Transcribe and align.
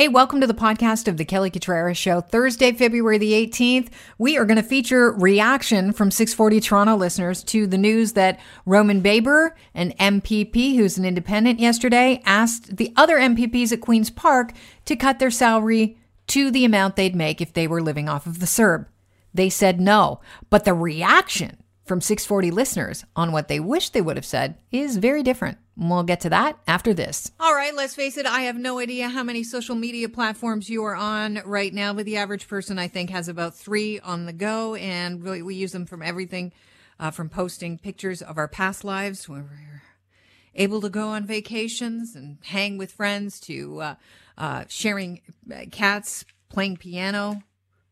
Hey, 0.00 0.08
welcome 0.08 0.40
to 0.40 0.46
the 0.46 0.54
podcast 0.54 1.08
of 1.08 1.18
the 1.18 1.26
Kelly 1.26 1.50
Cutrara 1.50 1.94
Show. 1.94 2.22
Thursday, 2.22 2.72
February 2.72 3.18
the 3.18 3.32
18th, 3.32 3.88
we 4.16 4.38
are 4.38 4.46
going 4.46 4.56
to 4.56 4.62
feature 4.62 5.12
reaction 5.12 5.92
from 5.92 6.10
640 6.10 6.58
Toronto 6.58 6.96
listeners 6.96 7.44
to 7.44 7.66
the 7.66 7.76
news 7.76 8.14
that 8.14 8.40
Roman 8.64 9.02
Baber, 9.02 9.54
an 9.74 9.92
MPP 10.00 10.76
who's 10.76 10.96
an 10.96 11.04
independent 11.04 11.60
yesterday, 11.60 12.22
asked 12.24 12.78
the 12.78 12.94
other 12.96 13.18
MPPs 13.18 13.72
at 13.72 13.82
Queen's 13.82 14.08
Park 14.08 14.54
to 14.86 14.96
cut 14.96 15.18
their 15.18 15.30
salary 15.30 15.98
to 16.28 16.50
the 16.50 16.64
amount 16.64 16.96
they'd 16.96 17.14
make 17.14 17.42
if 17.42 17.52
they 17.52 17.66
were 17.66 17.82
living 17.82 18.08
off 18.08 18.26
of 18.26 18.40
the 18.40 18.46
CERB. 18.46 18.86
They 19.34 19.50
said 19.50 19.82
no, 19.82 20.22
but 20.48 20.64
the 20.64 20.72
reaction 20.72 21.62
from 21.84 22.00
640 22.00 22.50
listeners 22.50 23.04
on 23.14 23.32
what 23.32 23.48
they 23.48 23.60
wish 23.60 23.90
they 23.90 24.00
would 24.00 24.16
have 24.16 24.24
said 24.24 24.56
is 24.72 24.96
very 24.96 25.22
different. 25.22 25.58
We'll 25.80 26.02
get 26.02 26.20
to 26.20 26.28
that 26.28 26.58
after 26.66 26.92
this. 26.92 27.32
All 27.40 27.54
right, 27.54 27.74
let's 27.74 27.94
face 27.94 28.18
it. 28.18 28.26
I 28.26 28.42
have 28.42 28.56
no 28.56 28.78
idea 28.78 29.08
how 29.08 29.22
many 29.22 29.42
social 29.42 29.74
media 29.74 30.10
platforms 30.10 30.68
you 30.68 30.84
are 30.84 30.94
on 30.94 31.40
right 31.46 31.72
now, 31.72 31.94
but 31.94 32.04
the 32.04 32.18
average 32.18 32.46
person, 32.48 32.78
I 32.78 32.86
think, 32.86 33.08
has 33.08 33.28
about 33.28 33.54
three 33.54 33.98
on 33.98 34.26
the 34.26 34.34
go. 34.34 34.74
And 34.74 35.24
really, 35.24 35.40
we 35.40 35.54
use 35.54 35.72
them 35.72 35.86
from 35.86 36.02
everything 36.02 36.52
uh, 36.98 37.10
from 37.10 37.30
posting 37.30 37.78
pictures 37.78 38.20
of 38.20 38.36
our 38.36 38.46
past 38.46 38.84
lives 38.84 39.26
where 39.26 39.40
we're 39.40 39.82
able 40.54 40.82
to 40.82 40.90
go 40.90 41.08
on 41.08 41.24
vacations 41.24 42.14
and 42.14 42.36
hang 42.44 42.76
with 42.76 42.92
friends 42.92 43.40
to 43.40 43.80
uh, 43.80 43.94
uh, 44.36 44.64
sharing 44.68 45.22
uh, 45.50 45.60
cats 45.72 46.26
playing 46.50 46.76
piano 46.76 47.42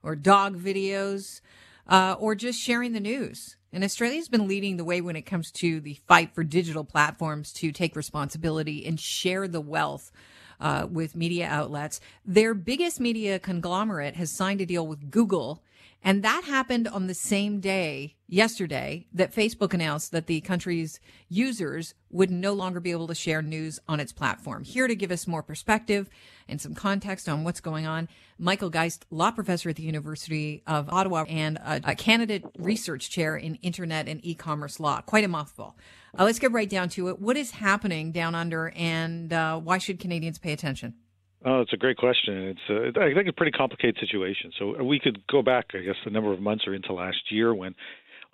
or 0.03 0.15
dog 0.15 0.61
videos 0.61 1.41
uh, 1.89 2.17
or 2.19 2.35
just 2.35 2.61
sharing 2.61 2.93
the 2.93 3.01
news. 3.01 3.57
And 3.73 3.85
Australia's 3.85 4.29
been 4.29 4.49
leading 4.49 4.77
the 4.77 4.85
way 4.85 5.01
when 5.01 5.17
it 5.17 5.23
comes 5.23 5.51
to 5.53 5.81
the 5.81 5.99
fight 6.07 6.35
for 6.35 6.43
digital 6.43 6.85
platforms 6.85 7.53
to 7.55 7.71
take 7.71 7.97
responsibility 7.97 8.87
and 8.87 8.99
share 8.99 9.47
the 9.47 9.61
wealth 9.61 10.11
uh, 10.59 10.87
with 10.91 11.15
media 11.15 11.47
outlets. 11.47 12.01
Their 12.25 12.55
biggest 12.55 12.99
media 12.99 13.39
conglomerate 13.39 14.17
has 14.17 14.31
signed 14.31 14.61
a 14.61 14.67
deal 14.67 14.87
with 14.87 15.11
Google 15.11 15.63
and 16.03 16.23
that 16.23 16.45
happened 16.45 16.87
on 16.87 17.07
the 17.07 17.15
same 17.15 17.61
day 17.61 18.17
yesterday 18.29 19.07
that 19.13 19.35
Facebook 19.35 19.75
announced 19.75 20.13
that 20.13 20.27
the 20.27 20.41
country's 20.41 21.01
users 21.29 21.95
would 22.11 22.31
no 22.31 22.53
longer 22.53 22.79
be 22.79 22.93
able 22.93 23.09
to 23.09 23.15
share 23.15 23.43
news 23.43 23.81
on 23.89 23.99
its 23.99 24.13
platform. 24.13 24.63
Here 24.65 24.87
to 24.87 24.95
give 24.95 25.11
us 25.11 25.27
more 25.27 25.43
perspective 25.43 26.09
and 26.47 26.61
some 26.61 26.75
context 26.75 27.29
on 27.29 27.43
what's 27.43 27.61
going 27.61 27.87
on, 27.87 28.09
Michael 28.39 28.71
Geist, 28.71 29.07
law 29.11 29.31
professor 29.31 29.71
at 29.71 29.77
the 29.77 29.83
University 29.83 30.63
of 30.67 30.89
Ottawa 30.89 31.25
and 31.29 31.57
a, 31.59 31.81
a 31.85 31.95
Canada 31.95 32.41
research 32.59 33.11
chair 33.11 33.37
in 33.37 33.57
internet 33.57 34.09
and 34.09 34.25
e-commerce 34.25 34.79
law. 34.79 35.01
Quite 35.01 35.25
a 35.25 35.29
mouthful. 35.29 35.77
Uh, 36.19 36.25
let's 36.25 36.39
get 36.39 36.53
right 36.53 36.71
down 36.71 36.89
to 36.91 37.09
it. 37.09 37.21
What 37.21 37.37
is 37.37 37.51
happening 37.51 38.13
down 38.13 38.35
under 38.35 38.73
and 38.77 39.33
uh, 39.33 39.59
why 39.59 39.79
should 39.79 39.99
Canadians 39.99 40.39
pay 40.39 40.53
attention? 40.53 40.95
Oh, 41.45 41.61
it's 41.61 41.73
a 41.73 41.77
great 41.77 41.97
question. 41.97 42.35
It's 42.57 42.97
uh, 42.97 43.01
I 43.01 43.15
think 43.15 43.29
it's 43.29 43.31
a 43.31 43.33
pretty 43.33 43.53
complicated 43.53 43.97
situation. 44.01 44.51
So 44.59 44.83
we 44.83 44.99
could 44.99 45.25
go 45.29 45.43
back, 45.43 45.67
I 45.75 45.79
guess, 45.79 45.97
a 46.05 46.11
number 46.11 46.33
of 46.33 46.41
months 46.41 46.67
or 46.67 46.75
into 46.75 46.93
last 46.93 47.19
year 47.31 47.55
when 47.55 47.75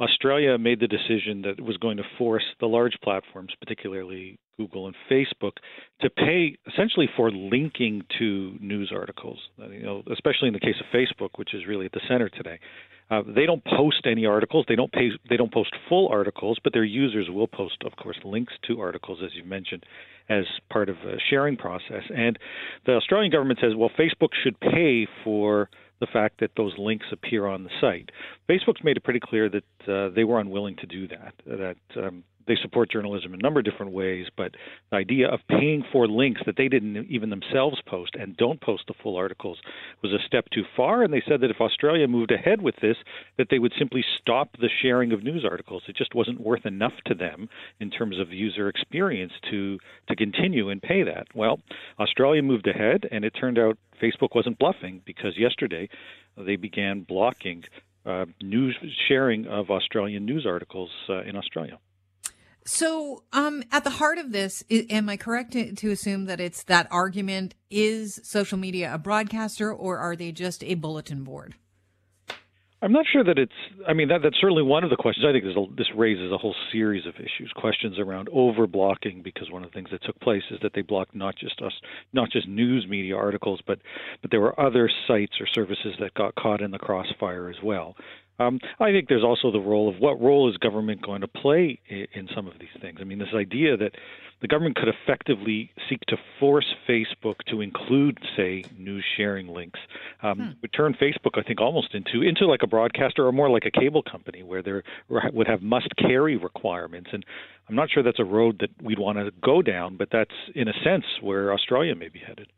Australia 0.01 0.57
made 0.59 0.81
the 0.81 0.89
decision 0.89 1.43
that 1.43 1.59
it 1.59 1.61
was 1.61 1.77
going 1.77 1.99
to 1.99 2.03
force 2.19 2.45
the 2.61 2.67
large 2.67 2.97
platforms, 3.03 3.53
particularly 3.61 4.39
Google 4.57 4.87
and 4.87 4.97
Facebook, 5.11 5.53
to 6.01 6.11
pay 6.11 6.57
essentially 6.67 7.09
for 7.17 7.31
linking 7.31 8.03
to 8.19 8.57
news 8.61 8.91
articles. 8.95 9.39
You 9.59 9.83
know, 9.83 10.03
especially 10.11 10.49
in 10.49 10.55
the 10.55 10.61
case 10.61 10.77
of 10.81 10.87
Facebook, 10.93 11.31
which 11.37 11.55
is 11.55 11.67
really 11.67 11.87
at 11.87 11.93
the 11.93 12.01
center 12.09 12.29
today. 12.29 12.59
Uh, 13.11 13.23
they 13.27 13.47
don't 13.47 13.63
post 13.65 14.07
any 14.07 14.25
articles. 14.27 14.65
They 14.69 14.77
don't 14.77 14.93
pay. 14.93 15.11
They 15.29 15.37
don't 15.37 15.53
post 15.53 15.75
full 15.89 16.09
articles, 16.09 16.59
but 16.63 16.73
their 16.73 16.85
users 16.85 17.29
will 17.29 17.47
post, 17.47 17.77
of 17.85 17.97
course, 17.97 18.17
links 18.25 18.55
to 18.67 18.81
articles, 18.81 19.19
as 19.25 19.31
you 19.35 19.45
mentioned, 19.45 19.85
as 20.29 20.45
part 20.71 20.89
of 20.89 20.97
a 20.99 21.17
sharing 21.31 21.57
process. 21.57 22.03
And 22.15 22.39
the 22.87 22.93
Australian 22.93 23.31
government 23.31 23.59
says, 23.63 23.73
well, 23.77 23.91
Facebook 23.99 24.31
should 24.43 24.59
pay 24.59 25.07
for 25.23 25.69
the 26.01 26.07
fact 26.13 26.41
that 26.41 26.51
those 26.57 26.73
links 26.79 27.07
appear 27.13 27.47
on 27.47 27.65
the 27.65 27.71
site. 27.81 28.11
Facebook's 28.49 28.83
made 28.83 28.97
it 28.97 29.05
pretty 29.05 29.21
clear 29.21 29.49
that 29.49 29.89
uh, 29.93 30.09
they 30.15 30.25
were 30.25 30.41
unwilling 30.41 30.77
to 30.77 30.87
do 30.87 31.07
that. 31.09 31.35
That 31.47 31.77
um, 31.97 32.25
they 32.47 32.57
support 32.61 32.91
journalism 32.91 33.35
in 33.35 33.41
a 33.41 33.43
number 33.43 33.61
of 33.61 33.65
different 33.65 33.93
ways, 33.93 34.27
but 34.37 34.53
the 34.91 34.97
idea 34.97 35.29
of 35.29 35.41
paying 35.49 35.85
for 35.93 36.07
links 36.07 36.43
that 36.47 36.57
they 36.57 36.69
didn't 36.69 37.07
even 37.11 37.31
themselves 37.31 37.81
post 37.87 38.15
and 38.15 38.37
don't 38.37 38.61
post 38.61 38.85
the 38.87 38.95
full 39.03 39.17
articles 39.17 39.59
was 40.03 40.13
a 40.13 40.25
step 40.27 40.47
too 40.51 40.65
far. 40.77 41.03
And 41.03 41.13
they 41.13 41.23
said 41.27 41.41
that 41.41 41.51
if 41.51 41.61
Australia 41.61 42.07
moved 42.09 42.31
ahead 42.31 42.63
with 42.63 42.77
this, 42.77 42.97
that 43.39 43.49
they 43.51 43.59
would 43.59 43.73
simply 43.79 44.05
stop 44.21 44.51
the 44.59 44.71
sharing 44.83 45.13
of 45.13 45.23
news 45.23 45.45
articles. 45.45 45.83
It 45.89 45.97
just 45.97 46.15
wasn't 46.15 46.41
worth 46.41 46.67
enough 46.67 46.95
to 47.07 47.15
them 47.15 47.49
in 47.81 47.91
terms 47.91 48.19
of 48.19 48.33
user 48.33 48.69
experience 48.69 49.33
to 49.51 49.79
to 50.09 50.17
continue 50.17 50.69
and 50.69 50.83
pay 50.83 51.03
that. 51.03 51.27
Well, 51.35 51.61
Australia 51.99 52.43
moved 52.43 52.67
ahead, 52.67 53.09
and 53.11 53.25
it 53.25 53.31
turned 53.31 53.59
out 53.59 53.79
Facebook 54.01 54.35
wasn't 54.35 54.59
bluffing 54.59 55.03
because 55.05 55.39
yesterday 55.39 55.89
they 56.37 56.57
began 56.57 57.03
blocking 57.03 57.65
uh, 58.07 58.27
news 58.43 58.77
sharing 59.09 59.47
of 59.47 59.71
Australian 59.71 60.27
news 60.27 60.45
articles 60.47 60.91
uh, 61.09 61.23
in 61.23 61.37
Australia. 61.37 61.79
So, 62.67 63.25
um, 63.33 63.63
at 63.71 63.85
the 63.85 63.91
heart 63.91 64.17
of 64.17 64.33
this, 64.33 64.65
am 64.71 65.09
I 65.11 65.19
correct 65.19 65.53
to, 65.53 65.91
assume 65.91 66.25
that 66.25 66.41
it's 66.41 66.65
that 66.65 66.89
argument 66.91 67.55
is 67.71 68.19
social 68.25 68.57
media 68.57 68.93
a 68.95 68.97
broadcaster 68.97 69.73
or 69.73 69.99
are 69.99 70.17
they 70.17 70.33
just 70.33 70.65
a 70.65 70.75
bulletin 70.75 71.25
board? 71.25 71.55
I'm 72.81 72.93
not 72.93 73.07
sure 73.11 73.25
that 73.25 73.39
it's. 73.39 73.53
I 73.89 73.95
mean, 73.95 74.09
that 74.09 74.21
that's 74.23 74.37
certainly 74.39 74.63
one 74.63 74.85
of 74.85 74.91
the 74.91 74.97
questions. 74.97 75.25
I 75.27 75.33
think 75.33 75.77
this 75.77 75.87
raises 75.97 76.31
a 76.33 76.37
whole 76.37 76.55
series 76.71 77.07
of 77.07 77.15
issues, 77.17 77.51
questions 77.55 77.99
around 77.99 78.29
over 78.31 78.67
blocking, 78.67 79.23
because 79.23 79.51
one 79.51 79.65
of 79.65 79.71
the 79.71 79.75
things 79.75 79.89
that 79.91 80.03
took 80.03 80.21
place 80.21 80.43
is 80.51 80.59
that 80.63 80.73
they 80.75 80.83
blocked 80.83 81.15
not 81.15 81.35
just 81.35 81.63
us, 81.63 81.73
not 82.13 82.31
just 82.31 82.47
news 82.47 82.87
media 82.87 83.17
articles, 83.17 83.61
but 83.67 83.79
but 84.21 84.31
there 84.31 84.41
were 84.41 84.59
other 84.61 84.91
sites 85.07 85.33
or 85.41 85.47
services 85.47 85.95
that 85.99 86.13
got 86.13 86.35
caught 86.35 86.61
in 86.61 86.73
the 86.73 86.79
crossfire 86.79 87.49
as 87.49 87.57
well. 87.63 87.97
Um, 88.39 88.59
I 88.81 88.91
think 88.91 89.09
there's 89.09 89.25
also 89.25 89.53
the 89.53 89.61
role 89.61 89.89
of 89.89 90.01
what 90.01 90.21
role 90.21 90.51
is 90.51 90.57
government 90.57 91.03
going 91.03 91.21
to 91.21 91.29
play 91.29 91.79
in, 91.89 92.07
in 92.15 92.29
some 92.35 92.47
of 92.47 92.55
these 92.59 92.69
things. 92.81 92.99
I 93.01 93.05
mean, 93.05 93.19
this 93.19 93.35
idea 93.35 93.77
that 93.77 93.93
the 94.41 94.49
government 94.49 94.77
could 94.77 94.89
effectively 94.89 95.71
seek 95.89 96.01
to 96.09 96.17
force 96.39 96.75
Facebook 96.89 97.37
to 97.49 97.61
include, 97.61 98.19
say, 98.37 98.65
news 98.77 99.05
sharing 99.17 99.49
links, 99.49 99.81
um, 100.23 100.39
hmm. 100.39 100.49
would 100.61 100.73
turn 100.73 100.95
Facebook, 100.95 101.39
I 101.39 101.43
think, 101.43 101.61
almost 101.61 101.95
into 101.95 102.23
into 102.23 102.47
like 102.47 102.63
a 102.63 102.67
broadcaster 102.67 103.27
or 103.27 103.33
more 103.33 103.49
like 103.49 103.65
a 103.65 103.71
cable 103.71 104.03
company, 104.03 104.43
where 104.43 104.63
there 104.63 104.83
would 105.09 105.47
have 105.47 105.63
must 105.63 105.89
carry 105.97 106.37
requirements. 106.37 107.11
And 107.13 107.25
I'm 107.69 107.77
not 107.77 107.91
sure 107.91 108.03
that's 108.03 108.21
a 108.21 108.25
road 108.25 108.59
that 108.61 108.71
we'd 108.83 108.99
want 108.99 109.19
to 109.19 109.31
go 109.43 109.63
down, 109.63 109.97
but 109.97 110.09
that's 110.11 110.35
in 110.55 110.69
a 110.69 110.75
sense 110.85 111.05
where 111.21 111.53
Australia 111.53 111.95
may 111.95 112.09
be 112.09 112.19
headed. 112.19 112.49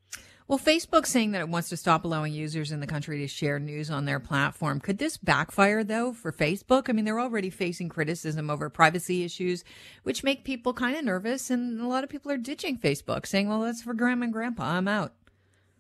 Well, 0.49 0.61
Facebook's 0.61 1.09
saying 1.09 1.33
that 1.33 1.41
it 1.41 1.49
wants 1.49 1.71
to 1.71 1.77
stop 1.77 2.05
allowing 2.05 2.33
users 2.33 2.71
in 2.71 2.79
the 2.79 2.87
country 2.87 3.19
to 3.19 3.27
share 3.27 3.59
news 3.59 3.91
on 3.91 4.05
their 4.05 4.21
platform. 4.21 4.79
Could 4.79 4.99
this 4.99 5.17
backfire, 5.17 5.83
though, 5.83 6.12
for 6.12 6.31
Facebook? 6.31 6.89
I 6.89 6.93
mean, 6.93 7.05
they're 7.05 7.19
already 7.19 7.51
facing 7.51 7.89
criticism 7.89 8.49
over 8.49 8.71
privacy 8.71 9.25
issues, 9.25 9.65
which 10.05 10.23
make 10.23 10.45
people 10.45 10.73
kind 10.73 10.97
of 10.97 11.05
nervous. 11.05 11.51
And 11.51 11.81
a 11.81 11.89
lot 11.89 12.05
of 12.05 12.11
people 12.11 12.31
are 12.31 12.37
ditching 12.37 12.79
Facebook, 12.79 13.27
saying, 13.27 13.49
well, 13.49 13.62
that's 13.62 13.83
for 13.83 13.93
grandma 13.93 14.25
and 14.25 14.33
grandpa. 14.33 14.77
I'm 14.77 14.87
out. 14.87 15.15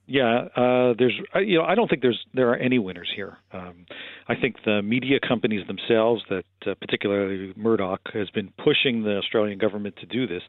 Yeah, 0.08 0.48
uh, 0.56 0.94
there's, 0.98 1.18
you 1.36 1.58
know, 1.58 1.64
I 1.64 1.74
don't 1.74 1.88
think 1.88 2.02
there's 2.02 2.24
there 2.32 2.48
are 2.50 2.56
any 2.56 2.78
winners 2.78 3.10
here. 3.14 3.38
Um, 3.52 3.86
I 4.28 4.34
think 4.36 4.56
the 4.64 4.80
media 4.80 5.18
companies 5.20 5.66
themselves, 5.66 6.22
that 6.28 6.44
uh, 6.64 6.74
particularly 6.80 7.52
Murdoch, 7.56 8.00
has 8.14 8.30
been 8.30 8.52
pushing 8.56 9.02
the 9.02 9.16
Australian 9.18 9.58
government 9.58 9.96
to 9.96 10.06
do 10.06 10.26
this. 10.28 10.42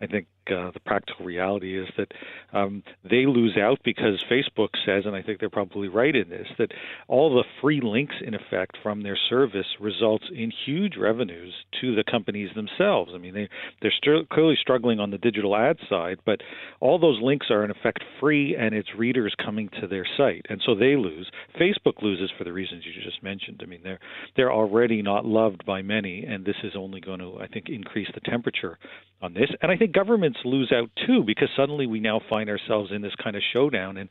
I 0.00 0.06
think 0.06 0.26
uh, 0.50 0.70
the 0.72 0.80
practical 0.84 1.24
reality 1.26 1.78
is 1.78 1.88
that 1.96 2.12
um, 2.52 2.82
they 3.08 3.26
lose 3.26 3.56
out 3.56 3.78
because 3.84 4.24
Facebook 4.30 4.70
says, 4.84 5.04
and 5.06 5.14
I 5.14 5.22
think 5.22 5.38
they're 5.38 5.50
probably 5.50 5.88
right 5.88 6.14
in 6.14 6.28
this, 6.28 6.46
that 6.58 6.72
all 7.06 7.34
the 7.34 7.44
free 7.60 7.80
links, 7.82 8.16
in 8.24 8.34
effect, 8.34 8.78
from 8.82 9.02
their 9.02 9.18
service 9.28 9.66
results 9.78 10.24
in 10.34 10.50
huge 10.64 10.96
revenues 10.96 11.52
to 11.80 11.94
the 11.94 12.04
companies 12.04 12.50
themselves. 12.54 13.12
I 13.14 13.18
mean, 13.18 13.34
they 13.34 13.48
they're 13.82 13.92
st- 14.02 14.28
clearly 14.30 14.56
struggling 14.60 15.00
on 15.00 15.10
the 15.10 15.18
digital 15.18 15.54
ad 15.54 15.76
side, 15.88 16.18
but 16.24 16.40
all 16.80 16.98
those 16.98 17.20
links 17.22 17.46
are 17.50 17.64
in 17.64 17.70
effect 17.70 18.02
free, 18.18 18.56
and 18.56 18.74
it's 18.74 18.88
readers 18.96 19.34
coming 19.42 19.68
to 19.80 19.86
their 19.86 20.06
site, 20.16 20.46
and 20.48 20.60
so 20.64 20.74
they 20.74 20.96
lose. 20.96 21.30
Facebook 21.60 22.02
loses 22.02 22.30
for 22.36 22.44
the 22.44 22.52
reasons 22.52 22.84
you 22.84 22.92
just 23.02 23.22
mentioned. 23.22 23.60
I 23.62 23.66
mean, 23.66 23.80
they're 23.84 24.00
they're 24.36 24.52
already 24.52 25.02
not 25.02 25.24
loved 25.24 25.64
by 25.66 25.82
many, 25.82 26.24
and 26.24 26.44
this 26.44 26.56
is 26.64 26.72
only 26.76 27.00
going 27.00 27.20
to, 27.20 27.38
I 27.40 27.46
think, 27.46 27.68
increase 27.68 28.08
the 28.14 28.20
temperature 28.20 28.78
on 29.22 29.34
this. 29.34 29.50
And 29.60 29.70
I 29.70 29.76
think 29.76 29.89
governments 29.92 30.38
lose 30.44 30.72
out 30.72 30.90
too 31.06 31.22
because 31.24 31.48
suddenly 31.56 31.86
we 31.86 32.00
now 32.00 32.20
find 32.28 32.48
ourselves 32.48 32.90
in 32.92 33.02
this 33.02 33.14
kind 33.22 33.36
of 33.36 33.42
showdown 33.52 33.96
and 33.96 34.08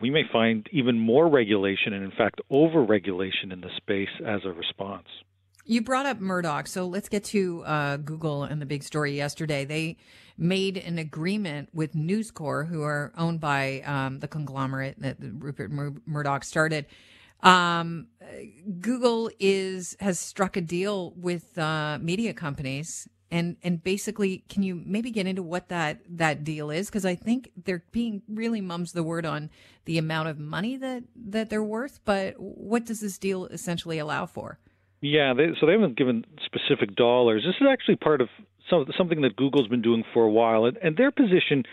we 0.00 0.10
may 0.10 0.22
find 0.32 0.68
even 0.72 0.98
more 0.98 1.28
regulation 1.28 1.92
and 1.92 2.04
in 2.04 2.10
fact 2.10 2.40
over 2.50 2.82
regulation 2.82 3.52
in 3.52 3.60
the 3.60 3.70
space 3.76 4.08
as 4.26 4.40
a 4.44 4.50
response. 4.50 5.06
You 5.66 5.80
brought 5.80 6.04
up 6.04 6.20
Murdoch, 6.20 6.66
so 6.66 6.86
let's 6.86 7.08
get 7.08 7.24
to 7.24 7.62
uh, 7.64 7.96
Google 7.96 8.44
and 8.44 8.60
the 8.60 8.66
big 8.66 8.82
story 8.82 9.16
yesterday. 9.16 9.64
They 9.64 9.96
made 10.36 10.76
an 10.76 10.98
agreement 10.98 11.70
with 11.72 11.94
News 11.94 12.30
Corp, 12.30 12.68
who 12.68 12.82
are 12.82 13.12
owned 13.16 13.40
by 13.40 13.80
um, 13.86 14.20
the 14.20 14.28
conglomerate 14.28 14.96
that 15.00 15.16
Rupert 15.20 15.70
Mur- 15.70 15.94
Murdoch 16.04 16.44
started. 16.44 16.84
Um, 17.42 18.08
Google 18.80 19.30
is 19.38 19.96
has 20.00 20.18
struck 20.18 20.58
a 20.58 20.60
deal 20.60 21.14
with 21.16 21.56
uh, 21.58 21.98
media 21.98 22.34
companies 22.34 23.08
And 23.34 23.56
and 23.64 23.82
basically, 23.82 24.44
can 24.48 24.62
you 24.62 24.80
maybe 24.86 25.10
get 25.10 25.26
into 25.26 25.42
what 25.42 25.68
that 25.68 25.98
that 26.08 26.44
deal 26.44 26.70
is? 26.70 26.86
Because 26.86 27.04
I 27.04 27.16
think 27.16 27.50
they're 27.64 27.82
being 27.90 28.22
really 28.28 28.60
mums 28.60 28.92
the 28.92 29.02
word 29.02 29.26
on 29.26 29.50
the 29.86 29.98
amount 29.98 30.28
of 30.28 30.38
money 30.38 30.76
that 30.76 31.02
that 31.16 31.50
they're 31.50 31.60
worth. 31.64 31.98
But 32.04 32.38
what 32.38 32.86
does 32.86 33.00
this 33.00 33.18
deal 33.18 33.46
essentially 33.46 33.98
allow 33.98 34.26
for? 34.26 34.60
Yeah, 35.00 35.34
they, 35.34 35.48
so 35.58 35.66
they 35.66 35.72
haven't 35.72 35.96
given 35.96 36.24
specific 36.44 36.94
dollars. 36.94 37.42
This 37.44 37.56
is 37.60 37.66
actually 37.68 37.96
part 37.96 38.20
of 38.20 38.28
some, 38.70 38.86
something 38.96 39.22
that 39.22 39.34
Google's 39.34 39.66
been 39.66 39.82
doing 39.82 40.04
for 40.14 40.22
a 40.22 40.30
while, 40.30 40.64
and, 40.66 40.76
and 40.76 40.96
their 40.96 41.10
position 41.10 41.64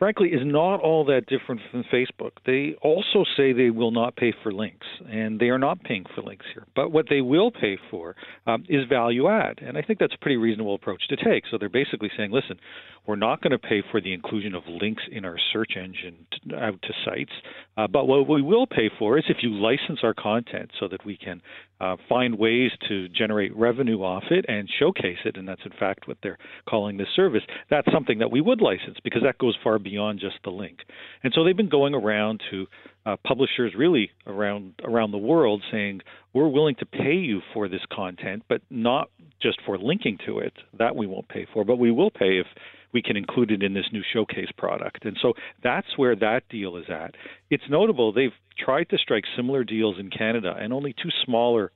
frankly, 0.00 0.30
is 0.30 0.40
not 0.42 0.80
all 0.80 1.04
that 1.04 1.26
different 1.26 1.60
from 1.70 1.84
Facebook. 1.92 2.30
They 2.46 2.74
also 2.82 3.24
say 3.36 3.52
they 3.52 3.68
will 3.68 3.90
not 3.90 4.16
pay 4.16 4.32
for 4.42 4.50
links, 4.50 4.86
and 5.08 5.38
they 5.38 5.50
are 5.50 5.58
not 5.58 5.84
paying 5.84 6.06
for 6.14 6.22
links 6.22 6.46
here. 6.54 6.66
But 6.74 6.90
what 6.90 7.06
they 7.10 7.20
will 7.20 7.50
pay 7.50 7.78
for 7.90 8.16
um, 8.46 8.64
is 8.68 8.88
value 8.88 9.28
add, 9.28 9.58
and 9.60 9.76
I 9.76 9.82
think 9.82 9.98
that's 9.98 10.14
a 10.14 10.18
pretty 10.18 10.38
reasonable 10.38 10.74
approach 10.74 11.06
to 11.08 11.16
take. 11.16 11.44
So 11.50 11.58
they're 11.58 11.68
basically 11.68 12.10
saying, 12.16 12.32
listen, 12.32 12.58
we're 13.06 13.16
not 13.16 13.42
going 13.42 13.52
to 13.52 13.58
pay 13.58 13.82
for 13.90 14.00
the 14.00 14.14
inclusion 14.14 14.54
of 14.54 14.62
links 14.66 15.02
in 15.12 15.26
our 15.26 15.36
search 15.52 15.72
engine 15.76 16.26
out 16.56 16.80
to 16.80 16.92
sites, 17.04 17.32
uh, 17.76 17.86
but 17.86 18.06
what 18.06 18.26
we 18.26 18.42
will 18.42 18.66
pay 18.66 18.90
for 18.98 19.18
is 19.18 19.24
if 19.28 19.38
you 19.42 19.50
license 19.50 20.00
our 20.02 20.14
content 20.14 20.70
so 20.80 20.88
that 20.88 21.04
we 21.04 21.18
can 21.18 21.42
uh, 21.80 21.96
find 22.08 22.38
ways 22.38 22.70
to 22.88 23.08
generate 23.08 23.54
revenue 23.56 23.98
off 24.02 24.24
it 24.30 24.46
and 24.48 24.68
showcase 24.78 25.18
it, 25.26 25.36
and 25.36 25.46
that's 25.46 25.62
in 25.64 25.72
fact 25.78 26.08
what 26.08 26.16
they're 26.22 26.38
calling 26.68 26.96
this 26.96 27.08
service. 27.14 27.42
That's 27.68 27.90
something 27.92 28.18
that 28.18 28.30
we 28.30 28.40
would 28.40 28.60
license 28.62 28.98
because 29.04 29.22
that 29.24 29.38
goes 29.38 29.56
far 29.62 29.78
beyond 29.78 29.89
just 30.20 30.36
the 30.44 30.50
link. 30.50 30.78
And 31.22 31.32
so 31.34 31.44
they've 31.44 31.56
been 31.56 31.68
going 31.68 31.94
around 31.94 32.40
to 32.50 32.66
uh, 33.06 33.16
publishers 33.26 33.72
really 33.76 34.10
around 34.26 34.74
around 34.84 35.10
the 35.12 35.18
world 35.18 35.62
saying 35.70 36.00
we're 36.32 36.48
willing 36.48 36.76
to 36.76 36.86
pay 36.86 37.14
you 37.14 37.40
for 37.54 37.68
this 37.68 37.80
content, 37.92 38.44
but 38.48 38.62
not 38.70 39.10
just 39.42 39.58
for 39.64 39.78
linking 39.78 40.18
to 40.26 40.38
it. 40.38 40.52
That 40.78 40.96
we 40.96 41.06
won't 41.06 41.28
pay 41.28 41.46
for, 41.52 41.64
but 41.64 41.78
we 41.78 41.90
will 41.90 42.10
pay 42.10 42.38
if 42.38 42.46
we 42.92 43.02
can 43.02 43.16
include 43.16 43.50
it 43.50 43.62
in 43.62 43.74
this 43.74 43.86
new 43.92 44.02
showcase 44.12 44.50
product. 44.56 45.04
And 45.04 45.16
so 45.22 45.34
that's 45.62 45.86
where 45.96 46.16
that 46.16 46.48
deal 46.48 46.76
is 46.76 46.86
at. 46.88 47.14
It's 47.48 47.62
notable 47.70 48.12
they've 48.12 48.30
tried 48.58 48.88
to 48.90 48.98
strike 48.98 49.24
similar 49.36 49.64
deals 49.64 49.96
in 49.98 50.10
Canada, 50.10 50.54
and 50.58 50.72
only 50.72 50.92
two 50.92 51.10
smaller 51.24 51.72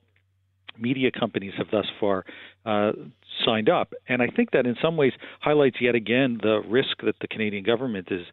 media 0.77 1.09
companies 1.11 1.53
have 1.57 1.67
thus 1.71 1.85
far 1.99 2.25
uh, 2.65 2.91
signed 3.43 3.69
up. 3.69 3.93
And 4.07 4.21
I 4.21 4.27
think 4.27 4.51
that 4.51 4.65
in 4.65 4.75
some 4.81 4.97
ways 4.97 5.13
highlights 5.41 5.77
yet 5.81 5.95
again 5.95 6.39
the 6.41 6.61
risk 6.67 7.01
that 7.03 7.15
the 7.21 7.27
Canadian 7.27 7.63
government 7.63 8.07
is 8.11 8.25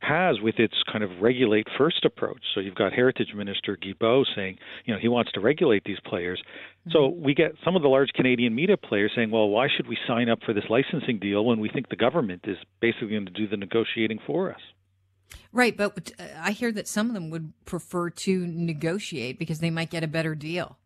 has 0.00 0.40
with 0.40 0.58
its 0.58 0.74
kind 0.90 1.02
of 1.02 1.10
regulate 1.20 1.66
first 1.76 2.04
approach. 2.04 2.40
So 2.54 2.60
you've 2.60 2.74
got 2.74 2.92
Heritage 2.92 3.34
Minister 3.34 3.76
Guilbeault 3.76 4.26
saying, 4.34 4.58
you 4.84 4.94
know, 4.94 5.00
he 5.00 5.08
wants 5.08 5.32
to 5.32 5.40
regulate 5.40 5.84
these 5.84 5.98
players. 6.04 6.40
Mm-hmm. 6.40 6.90
So 6.92 7.08
we 7.08 7.34
get 7.34 7.54
some 7.64 7.74
of 7.74 7.82
the 7.82 7.88
large 7.88 8.10
Canadian 8.14 8.54
media 8.54 8.76
players 8.76 9.12
saying, 9.14 9.30
well, 9.30 9.48
why 9.48 9.66
should 9.74 9.88
we 9.88 9.98
sign 10.06 10.28
up 10.28 10.38
for 10.44 10.52
this 10.52 10.64
licensing 10.68 11.18
deal 11.18 11.44
when 11.44 11.58
we 11.58 11.68
think 11.68 11.88
the 11.88 11.96
government 11.96 12.44
is 12.46 12.56
basically 12.80 13.08
going 13.08 13.26
to 13.26 13.32
do 13.32 13.48
the 13.48 13.56
negotiating 13.56 14.20
for 14.26 14.52
us? 14.52 14.60
Right, 15.52 15.76
but 15.76 16.12
uh, 16.18 16.24
I 16.40 16.52
hear 16.52 16.72
that 16.72 16.86
some 16.86 17.08
of 17.08 17.14
them 17.14 17.30
would 17.30 17.52
prefer 17.64 18.10
to 18.10 18.46
negotiate 18.46 19.38
because 19.38 19.58
they 19.60 19.70
might 19.70 19.90
get 19.90 20.04
a 20.04 20.08
better 20.08 20.34
deal. 20.34 20.78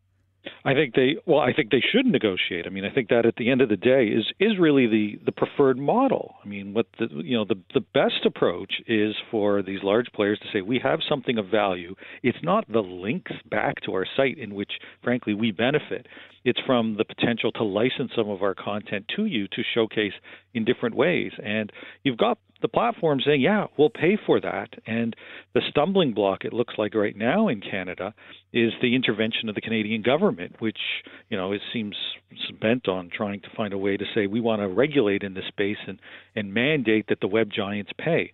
I 0.65 0.73
think 0.73 0.93
they 0.95 1.15
well, 1.25 1.39
I 1.39 1.53
think 1.53 1.71
they 1.71 1.83
should 1.91 2.05
negotiate. 2.05 2.65
I 2.65 2.69
mean, 2.69 2.85
I 2.85 2.93
think 2.93 3.09
that 3.09 3.25
at 3.25 3.35
the 3.37 3.49
end 3.49 3.61
of 3.61 3.69
the 3.69 3.77
day 3.77 4.07
is 4.07 4.25
is 4.39 4.57
really 4.59 4.87
the 4.87 5.19
the 5.25 5.31
preferred 5.31 5.77
model. 5.77 6.35
I 6.43 6.47
mean, 6.47 6.73
what 6.73 6.87
the 6.99 7.07
you 7.23 7.37
know 7.37 7.45
the 7.45 7.59
the 7.73 7.81
best 7.93 8.25
approach 8.25 8.73
is 8.87 9.15
for 9.31 9.61
these 9.61 9.83
large 9.83 10.07
players 10.13 10.39
to 10.39 10.47
say 10.51 10.61
we 10.61 10.79
have 10.83 10.99
something 11.07 11.37
of 11.37 11.47
value. 11.47 11.95
It's 12.23 12.37
not 12.43 12.65
the 12.71 12.81
links 12.81 13.31
back 13.49 13.81
to 13.85 13.93
our 13.93 14.05
site 14.17 14.37
in 14.37 14.53
which 14.53 14.71
frankly 15.03 15.33
we 15.33 15.51
benefit. 15.51 16.07
It's 16.45 16.59
from 16.65 16.97
the 16.97 17.05
potential 17.05 17.51
to 17.53 17.63
license 17.63 18.11
some 18.15 18.29
of 18.29 18.43
our 18.43 18.53
content 18.53 19.05
to 19.15 19.25
you 19.25 19.47
to 19.47 19.63
showcase 19.73 20.13
in 20.53 20.65
different 20.65 20.95
ways. 20.95 21.31
And 21.43 21.71
you've 22.03 22.17
got 22.17 22.37
the 22.61 22.67
platform 22.67 23.19
saying, 23.25 23.41
yeah, 23.41 23.67
we'll 23.77 23.89
pay 23.89 24.17
for 24.25 24.39
that. 24.39 24.69
And 24.85 25.15
the 25.53 25.61
stumbling 25.69 26.13
block, 26.13 26.45
it 26.45 26.53
looks 26.53 26.75
like 26.77 26.95
right 26.95 27.15
now 27.15 27.47
in 27.49 27.61
Canada, 27.61 28.13
is 28.53 28.71
the 28.81 28.95
intervention 28.95 29.49
of 29.49 29.55
the 29.55 29.61
Canadian 29.61 30.01
government, 30.01 30.55
which, 30.59 30.77
you 31.29 31.37
know, 31.37 31.51
it 31.51 31.61
seems 31.73 31.95
bent 32.61 32.87
on 32.87 33.09
trying 33.15 33.41
to 33.41 33.49
find 33.55 33.73
a 33.73 33.77
way 33.77 33.97
to 33.97 34.05
say 34.15 34.27
we 34.27 34.39
want 34.39 34.61
to 34.61 34.67
regulate 34.67 35.23
in 35.23 35.33
this 35.33 35.45
space 35.47 35.77
and, 35.87 35.99
and 36.35 36.53
mandate 36.53 37.07
that 37.09 37.19
the 37.19 37.27
web 37.27 37.49
giants 37.51 37.91
pay. 37.97 38.31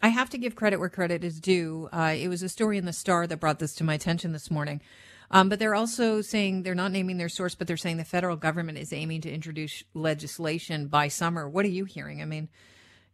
I 0.00 0.08
have 0.08 0.30
to 0.30 0.38
give 0.38 0.54
credit 0.54 0.78
where 0.78 0.88
credit 0.88 1.24
is 1.24 1.40
due. 1.40 1.88
Uh, 1.92 2.14
it 2.16 2.28
was 2.28 2.42
a 2.42 2.48
story 2.48 2.78
in 2.78 2.84
the 2.84 2.92
Star 2.92 3.26
that 3.26 3.40
brought 3.40 3.58
this 3.58 3.74
to 3.76 3.84
my 3.84 3.94
attention 3.94 4.32
this 4.32 4.50
morning. 4.50 4.80
Um, 5.30 5.48
but 5.48 5.58
they're 5.58 5.74
also 5.74 6.20
saying 6.20 6.62
they're 6.62 6.74
not 6.74 6.92
naming 6.92 7.18
their 7.18 7.28
source, 7.28 7.54
but 7.54 7.66
they're 7.66 7.76
saying 7.76 7.98
the 7.98 8.04
federal 8.04 8.36
government 8.36 8.78
is 8.78 8.92
aiming 8.92 9.20
to 9.22 9.30
introduce 9.30 9.84
legislation 9.94 10.86
by 10.86 11.08
summer. 11.08 11.48
What 11.48 11.64
are 11.64 11.70
you 11.70 11.84
hearing? 11.84 12.22
I 12.22 12.24
mean, 12.24 12.48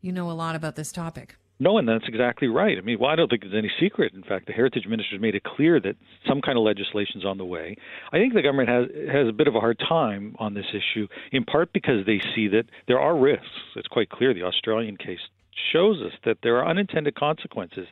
you 0.00 0.12
know 0.12 0.30
a 0.30 0.32
lot 0.32 0.54
about 0.54 0.76
this 0.76 0.92
topic. 0.92 1.36
No, 1.60 1.78
and 1.78 1.88
that's 1.88 2.08
exactly 2.08 2.48
right. 2.48 2.76
I 2.76 2.80
mean, 2.80 2.98
well, 2.98 3.10
I 3.10 3.16
don't 3.16 3.28
think 3.28 3.42
there's 3.42 3.54
any 3.54 3.70
secret. 3.80 4.12
In 4.12 4.24
fact, 4.24 4.46
the 4.46 4.52
heritage 4.52 4.86
minister 4.86 5.14
has 5.14 5.20
made 5.20 5.36
it 5.36 5.44
clear 5.44 5.78
that 5.80 5.96
some 6.28 6.40
kind 6.40 6.58
of 6.58 6.64
legislation 6.64 7.20
is 7.20 7.24
on 7.24 7.38
the 7.38 7.44
way. 7.44 7.76
I 8.12 8.18
think 8.18 8.34
the 8.34 8.42
government 8.42 8.68
has 8.68 8.86
has 9.10 9.28
a 9.28 9.32
bit 9.32 9.46
of 9.46 9.54
a 9.54 9.60
hard 9.60 9.78
time 9.78 10.34
on 10.40 10.54
this 10.54 10.66
issue, 10.70 11.06
in 11.30 11.44
part 11.44 11.72
because 11.72 12.04
they 12.06 12.20
see 12.34 12.48
that 12.48 12.64
there 12.88 12.98
are 12.98 13.16
risks. 13.16 13.46
It's 13.76 13.86
quite 13.86 14.10
clear. 14.10 14.34
The 14.34 14.42
Australian 14.42 14.96
case 14.96 15.20
shows 15.72 16.02
us 16.02 16.12
that 16.24 16.38
there 16.42 16.56
are 16.56 16.68
unintended 16.68 17.14
consequences 17.14 17.86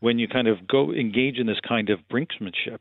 when 0.00 0.18
you 0.18 0.28
kind 0.28 0.46
of 0.46 0.68
go 0.68 0.92
engage 0.92 1.38
in 1.38 1.46
this 1.46 1.60
kind 1.66 1.88
of 1.88 2.00
brinksmanship. 2.12 2.80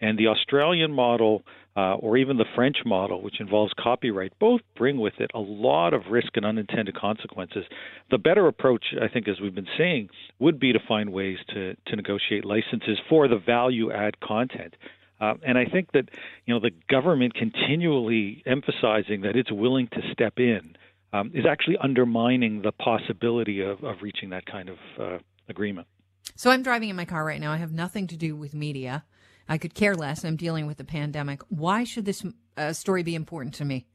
And 0.00 0.18
the 0.18 0.26
Australian 0.28 0.92
model, 0.92 1.42
uh, 1.76 1.94
or 1.94 2.16
even 2.16 2.36
the 2.36 2.44
French 2.54 2.78
model, 2.84 3.22
which 3.22 3.40
involves 3.40 3.72
copyright, 3.78 4.32
both 4.38 4.60
bring 4.76 4.98
with 4.98 5.14
it 5.18 5.30
a 5.34 5.38
lot 5.38 5.94
of 5.94 6.02
risk 6.10 6.36
and 6.36 6.44
unintended 6.44 6.94
consequences. 6.94 7.64
The 8.10 8.18
better 8.18 8.46
approach, 8.46 8.84
I 9.00 9.08
think, 9.08 9.28
as 9.28 9.40
we've 9.40 9.54
been 9.54 9.68
saying, 9.78 10.10
would 10.38 10.60
be 10.60 10.72
to 10.72 10.80
find 10.86 11.12
ways 11.12 11.38
to, 11.54 11.74
to 11.74 11.96
negotiate 11.96 12.44
licenses 12.44 12.98
for 13.08 13.28
the 13.28 13.38
value 13.38 13.90
add 13.90 14.20
content. 14.20 14.74
Uh, 15.20 15.34
and 15.46 15.56
I 15.56 15.64
think 15.64 15.92
that 15.92 16.10
you 16.44 16.52
know 16.52 16.60
the 16.60 16.72
government 16.90 17.34
continually 17.34 18.42
emphasizing 18.44 19.22
that 19.22 19.34
it's 19.34 19.50
willing 19.50 19.88
to 19.88 20.02
step 20.12 20.34
in 20.38 20.76
um, 21.12 21.30
is 21.34 21.46
actually 21.46 21.78
undermining 21.78 22.62
the 22.62 22.72
possibility 22.72 23.62
of, 23.62 23.82
of 23.82 23.96
reaching 24.02 24.30
that 24.30 24.44
kind 24.46 24.68
of 24.68 24.78
uh, 25.00 25.18
agreement. 25.48 25.86
So 26.34 26.50
I'm 26.50 26.62
driving 26.62 26.90
in 26.90 26.96
my 26.96 27.04
car 27.04 27.24
right 27.24 27.40
now. 27.40 27.52
I 27.52 27.56
have 27.56 27.72
nothing 27.72 28.06
to 28.08 28.16
do 28.16 28.36
with 28.36 28.52
media. 28.52 29.04
I 29.48 29.58
could 29.58 29.74
care 29.74 29.94
less. 29.94 30.24
I'm 30.24 30.36
dealing 30.36 30.66
with 30.66 30.78
the 30.78 30.84
pandemic. 30.84 31.42
Why 31.48 31.84
should 31.84 32.04
this 32.04 32.24
uh, 32.56 32.72
story 32.72 33.02
be 33.02 33.14
important 33.14 33.54
to 33.56 33.64
me? 33.64 33.86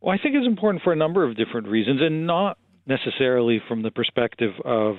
Well, 0.00 0.14
I 0.14 0.22
think 0.22 0.34
it's 0.36 0.46
important 0.46 0.82
for 0.82 0.92
a 0.92 0.96
number 0.96 1.28
of 1.28 1.36
different 1.36 1.68
reasons, 1.68 2.00
and 2.02 2.26
not 2.26 2.58
necessarily 2.86 3.60
from 3.66 3.82
the 3.82 3.90
perspective 3.90 4.52
of 4.64 4.96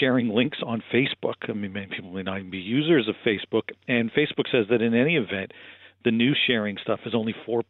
sharing 0.00 0.28
links 0.28 0.58
on 0.64 0.82
Facebook. 0.92 1.34
I 1.48 1.52
mean, 1.52 1.72
many 1.72 1.86
people 1.86 2.12
may 2.12 2.22
not 2.22 2.38
even 2.38 2.50
be 2.50 2.58
users 2.58 3.08
of 3.08 3.14
Facebook, 3.26 3.70
and 3.88 4.10
Facebook 4.12 4.50
says 4.50 4.66
that 4.70 4.82
in 4.82 4.94
any 4.94 5.16
event, 5.16 5.52
the 6.04 6.10
news 6.10 6.38
sharing 6.46 6.76
stuff 6.82 7.00
is 7.06 7.14
only 7.14 7.34
4% 7.48 7.62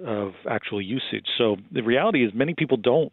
of 0.00 0.34
actual 0.48 0.82
usage. 0.82 1.26
So 1.38 1.56
the 1.72 1.82
reality 1.82 2.24
is, 2.24 2.32
many 2.34 2.54
people 2.54 2.76
don't 2.76 3.12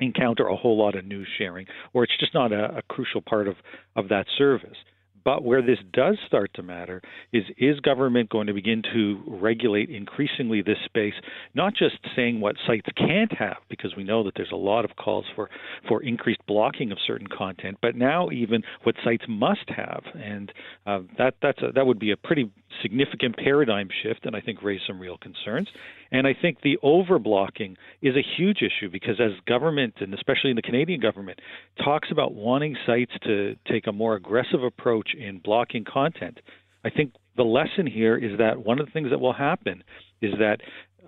encounter 0.00 0.46
a 0.46 0.56
whole 0.56 0.76
lot 0.76 0.96
of 0.96 1.04
news 1.04 1.28
sharing, 1.38 1.66
or 1.92 2.04
it's 2.04 2.18
just 2.18 2.34
not 2.34 2.52
a, 2.52 2.78
a 2.78 2.82
crucial 2.88 3.22
part 3.22 3.48
of, 3.48 3.56
of 3.96 4.08
that 4.08 4.26
service. 4.36 4.76
But 5.24 5.42
where 5.42 5.62
this 5.62 5.78
does 5.92 6.18
start 6.26 6.52
to 6.54 6.62
matter 6.62 7.00
is 7.32 7.44
is 7.58 7.80
government 7.80 8.30
going 8.30 8.46
to 8.46 8.52
begin 8.52 8.82
to 8.92 9.22
regulate 9.26 9.90
increasingly 9.90 10.62
this 10.62 10.78
space, 10.84 11.14
not 11.54 11.74
just 11.74 11.96
saying 12.14 12.40
what 12.40 12.56
sites 12.66 12.88
can't 12.96 13.32
have, 13.38 13.56
because 13.68 13.94
we 13.96 14.04
know 14.04 14.22
that 14.24 14.34
there's 14.36 14.52
a 14.52 14.56
lot 14.56 14.84
of 14.84 14.96
calls 14.96 15.24
for, 15.34 15.48
for 15.88 16.02
increased 16.02 16.40
blocking 16.46 16.92
of 16.92 16.98
certain 17.06 17.26
content, 17.26 17.78
but 17.80 17.96
now 17.96 18.30
even 18.30 18.62
what 18.82 18.94
sites 19.04 19.24
must 19.28 19.68
have. 19.68 20.02
And 20.14 20.52
uh, 20.86 21.00
that, 21.18 21.34
that's 21.42 21.62
a, 21.62 21.72
that 21.74 21.86
would 21.86 21.98
be 21.98 22.10
a 22.10 22.16
pretty 22.16 22.50
significant 22.82 23.36
paradigm 23.36 23.88
shift 24.02 24.26
and 24.26 24.34
I 24.34 24.40
think 24.40 24.62
raise 24.62 24.80
some 24.86 25.00
real 25.00 25.16
concerns. 25.18 25.68
And 26.14 26.28
I 26.28 26.34
think 26.40 26.60
the 26.60 26.78
overblocking 26.84 27.74
is 28.00 28.14
a 28.14 28.22
huge 28.36 28.58
issue 28.58 28.88
because 28.88 29.16
as 29.18 29.32
government 29.48 29.94
and 29.98 30.14
especially 30.14 30.50
in 30.50 30.54
the 30.54 30.62
Canadian 30.62 31.00
government 31.00 31.40
talks 31.84 32.06
about 32.12 32.34
wanting 32.34 32.76
sites 32.86 33.10
to 33.24 33.56
take 33.68 33.88
a 33.88 33.92
more 33.92 34.14
aggressive 34.14 34.62
approach 34.62 35.08
in 35.18 35.40
blocking 35.40 35.84
content, 35.84 36.38
I 36.84 36.90
think 36.90 37.14
the 37.36 37.42
lesson 37.42 37.88
here 37.88 38.16
is 38.16 38.38
that 38.38 38.64
one 38.64 38.78
of 38.78 38.86
the 38.86 38.92
things 38.92 39.10
that 39.10 39.18
will 39.18 39.32
happen 39.32 39.82
is 40.22 40.34
that 40.38 40.58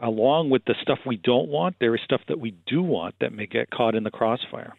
along 0.03 0.51
with 0.51 0.65
the 0.65 0.75
stuff 0.83 0.99
we 1.07 1.19
don't 1.19 1.49
want, 1.49 1.77
there 1.79 1.95
is 1.95 2.01
stuff 2.05 2.23
that 2.27 2.41
we 2.41 2.57
do 2.67 2.83
want 2.83 3.15
that 3.21 3.33
may 3.33 3.47
get 3.47 3.71
caught 3.71 3.95
in 3.95 4.03
the 4.03 4.11
crossfire. 4.11 4.75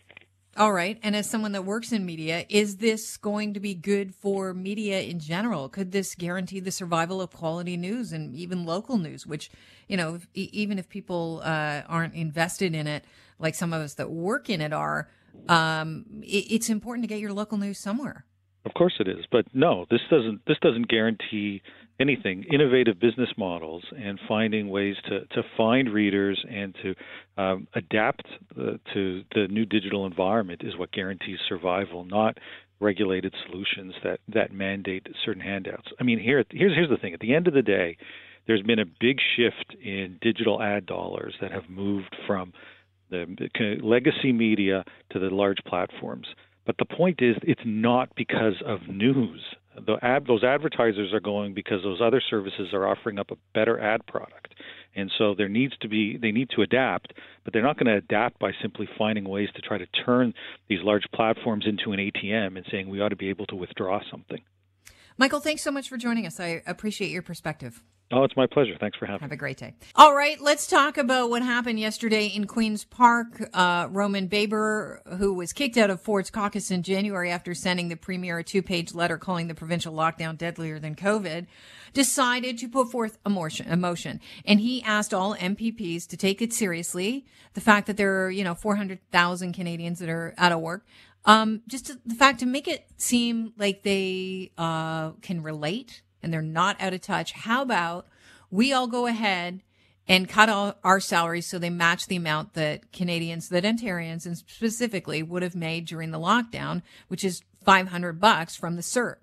All 0.58 0.74
right. 0.74 0.98
And 1.04 1.16
as 1.16 1.30
someone 1.30 1.52
that 1.52 1.66
works 1.66 1.92
in 1.92 2.04
media, 2.04 2.44
is 2.50 2.78
this 2.78 3.16
going 3.16 3.54
to 3.54 3.60
be 3.60 3.76
good 3.76 4.16
for 4.16 4.56
media 4.56 5.02
in 5.02 5.20
general? 5.20 5.70
Could 5.70 5.92
this 5.92 6.16
guarantee 6.16 6.60
the 6.60 6.72
survival 6.72 7.22
of 7.22 7.30
quality 7.30 7.78
news 7.78 8.12
and 8.12 8.34
even 8.34 8.66
local 8.66 8.98
news, 8.98 9.28
which, 9.28 9.52
you 9.88 9.96
know, 9.96 10.20
even 10.34 10.80
if 10.80 10.90
people 10.90 11.42
uh, 11.44 11.84
aren't 11.88 12.16
invested 12.16 12.74
in 12.74 12.88
it, 12.88 13.06
like 13.38 13.54
some 13.54 13.72
of 13.72 13.84
us 13.84 13.94
that 13.96 14.10
work 14.10 14.50
in 14.50 14.60
it 14.60 14.74
are, 14.74 15.08
um, 15.48 16.06
it, 16.24 16.46
it's 16.50 16.70
important 16.70 17.04
to 17.04 17.08
get 17.08 17.20
your 17.20 17.34
local 17.34 17.60
news 17.60 17.78
somewhere. 17.78 18.26
Of 18.66 18.74
course 18.74 18.96
it 19.00 19.08
is, 19.08 19.26
but 19.32 19.46
no, 19.54 19.86
this 19.92 20.02
doesn't. 20.10 20.42
This 20.46 20.58
doesn't 20.60 20.90
guarantee 20.90 21.62
anything, 22.00 22.44
innovative 22.52 23.00
business 23.00 23.30
models 23.38 23.84
and 23.98 24.20
finding 24.28 24.70
ways 24.70 24.96
to, 25.10 25.26
to 25.28 25.44
find 25.56 25.92
readers 25.92 26.44
and 26.50 26.76
to 26.84 27.42
um, 27.42 27.68
adapt 27.76 28.26
uh, 28.60 28.74
to 28.94 29.24
the 29.34 29.48
new 29.50 29.66
digital 29.66 30.06
environment 30.06 30.62
is 30.64 30.78
what 30.78 30.92
guarantees 30.92 31.40
survival, 31.48 32.06
not 32.06 32.38
regulated 32.80 33.34
solutions 33.48 33.94
that, 34.04 34.20
that 34.28 34.54
mandate 34.54 35.08
certain 35.26 35.42
handouts. 35.42 35.88
I 36.00 36.04
mean, 36.04 36.20
here 36.20 36.44
here's 36.52 36.74
here's 36.76 36.90
the 36.90 36.98
thing. 36.98 37.14
At 37.14 37.20
the 37.20 37.34
end 37.34 37.48
of 37.48 37.54
the 37.54 37.64
day, 37.64 37.98
there's 38.46 38.62
been 38.62 38.80
a 38.80 38.86
big 38.86 39.18
shift 39.36 39.76
in 39.84 40.18
digital 40.22 40.62
ad 40.62 40.86
dollars 40.86 41.36
that 41.42 41.52
have 41.52 41.70
moved 41.70 42.16
from 42.26 42.54
the 43.10 43.26
legacy 43.82 44.32
media 44.32 44.84
to 45.12 45.20
the 45.20 45.30
large 45.30 45.60
platforms. 45.66 46.28
But 46.66 46.76
the 46.78 46.86
point 46.86 47.22
is, 47.22 47.38
it's 47.44 47.62
not 47.66 48.10
because 48.16 48.62
of 48.66 48.88
news. 48.90 49.42
The 49.86 49.98
ad, 50.02 50.26
those 50.26 50.44
advertisers 50.44 51.14
are 51.14 51.20
going 51.20 51.54
because 51.54 51.84
those 51.84 52.02
other 52.02 52.22
services 52.30 52.70
are 52.74 52.88
offering 52.88 53.20
up 53.20 53.32
a 53.32 53.38
better 53.54 53.80
ad 53.80 54.06
product, 54.08 54.56
and 54.96 55.12
so 55.18 55.36
there 55.36 55.50
needs 55.50 55.78
to 55.82 55.88
be 55.88 56.18
they 56.18 56.32
need 56.32 56.50
to 56.56 56.64
adapt, 56.64 57.14
but 57.44 57.54
they're 57.54 57.62
not 57.62 57.78
going 57.78 57.88
to 57.88 57.98
adapt 57.98 58.40
by 58.40 58.52
simply 58.62 58.90
finding 58.98 59.28
ways 59.28 59.50
to 59.56 59.62
try 59.62 59.78
to 59.78 59.86
turn 60.06 60.34
these 60.68 60.80
large 60.82 61.06
platforms 61.14 61.66
into 61.68 61.92
an 61.92 62.00
ATM 62.00 62.58
and 62.58 62.66
saying 62.72 62.90
we 62.90 63.02
ought 63.02 63.10
to 63.10 63.16
be 63.16 63.30
able 63.30 63.46
to 63.48 63.56
withdraw 63.56 64.00
something. 64.10 64.42
Michael, 65.18 65.40
thanks 65.40 65.64
so 65.64 65.72
much 65.72 65.90
for 65.90 65.98
joining 65.98 66.26
us. 66.26 66.40
I 66.40 66.62
appreciate 66.66 67.12
your 67.12 67.24
perspective. 67.24 67.84
Oh, 68.10 68.24
it's 68.24 68.38
my 68.38 68.48
pleasure. 68.48 68.74
Thanks 68.80 68.98
for 68.98 69.06
having 69.06 69.20
Have 69.20 69.30
me. 69.30 69.34
Have 69.34 69.38
a 69.38 69.38
great 69.38 69.58
day. 69.58 69.74
All 69.96 70.16
right, 70.16 70.40
let's 70.40 70.66
talk 70.66 70.98
about 70.98 71.30
what 71.30 71.42
happened 71.42 71.78
yesterday 71.78 72.28
in 72.28 72.48
Queen's 72.48 72.86
Park. 72.86 73.50
Uh, 73.54 73.90
Roman 73.92 74.28
Baber, 74.28 75.02
who 75.18 75.34
was 75.34 75.52
kicked 75.52 75.76
out 75.76 75.90
of 75.90 76.00
Ford's 76.00 76.30
caucus 76.30 76.72
in 76.72 76.84
January 76.84 77.30
after 77.30 77.54
sending 77.54 77.90
the 77.90 77.98
premier 77.98 78.40
a 78.40 78.44
two 78.46 78.62
page 78.62 78.94
letter 78.94 79.18
calling 79.18 79.50
the 79.50 79.56
provincial 79.56 79.94
lockdown 79.94 80.38
deadlier 80.38 80.80
than 80.80 80.96
COVID, 80.96 81.48
decided 81.92 82.58
to 82.60 82.70
put 82.70 82.92
forth 82.92 83.18
a 83.26 83.30
motion, 83.30 83.70
a 83.70 83.76
motion. 83.76 84.22
And 84.46 84.62
he 84.62 84.82
asked 84.84 85.14
all 85.14 85.36
MPPs 85.36 86.08
to 86.08 86.16
take 86.16 86.42
it 86.42 86.54
seriously. 86.54 87.26
The 87.56 87.62
fact 87.62 87.88
that 87.88 87.98
there 87.98 88.26
are, 88.26 88.32
you 88.32 88.46
know, 88.46 88.56
400,000 88.56 89.52
Canadians 89.52 90.00
that 90.00 90.08
are 90.08 90.34
out 90.38 90.54
of 90.54 90.62
work. 90.62 90.86
Um, 91.26 91.62
just 91.68 91.88
to, 91.88 92.00
the 92.06 92.16
fact 92.16 92.40
to 92.40 92.46
make 92.46 92.70
it 92.70 92.86
seem 92.96 93.52
like 93.58 93.84
they 93.84 94.54
uh, 94.58 95.12
can 95.22 95.44
relate 95.44 96.04
and 96.22 96.34
they're 96.34 96.42
not 96.42 96.80
out 96.82 96.94
of 96.94 97.02
touch. 97.02 97.32
How 97.34 97.62
about 97.62 98.08
we 98.50 98.74
all 98.74 98.88
go 98.88 99.08
ahead 99.08 99.62
and 100.08 100.30
cut 100.30 100.50
all 100.50 100.76
our 100.84 101.00
salaries 101.00 101.46
so 101.46 101.60
they 101.60 101.70
match 101.70 102.08
the 102.08 102.16
amount 102.16 102.54
that 102.54 102.92
Canadians, 102.94 103.50
that 103.50 103.66
Ontarians 103.66 104.26
and 104.26 104.38
specifically 104.38 105.22
would 105.22 105.44
have 105.44 105.56
made 105.56 105.86
during 105.86 106.12
the 106.12 106.20
lockdown, 106.20 106.82
which 107.10 107.24
is 107.24 107.42
500 107.66 108.20
bucks 108.20 108.56
from 108.56 108.78
the 108.78 108.82
CERB, 108.82 109.18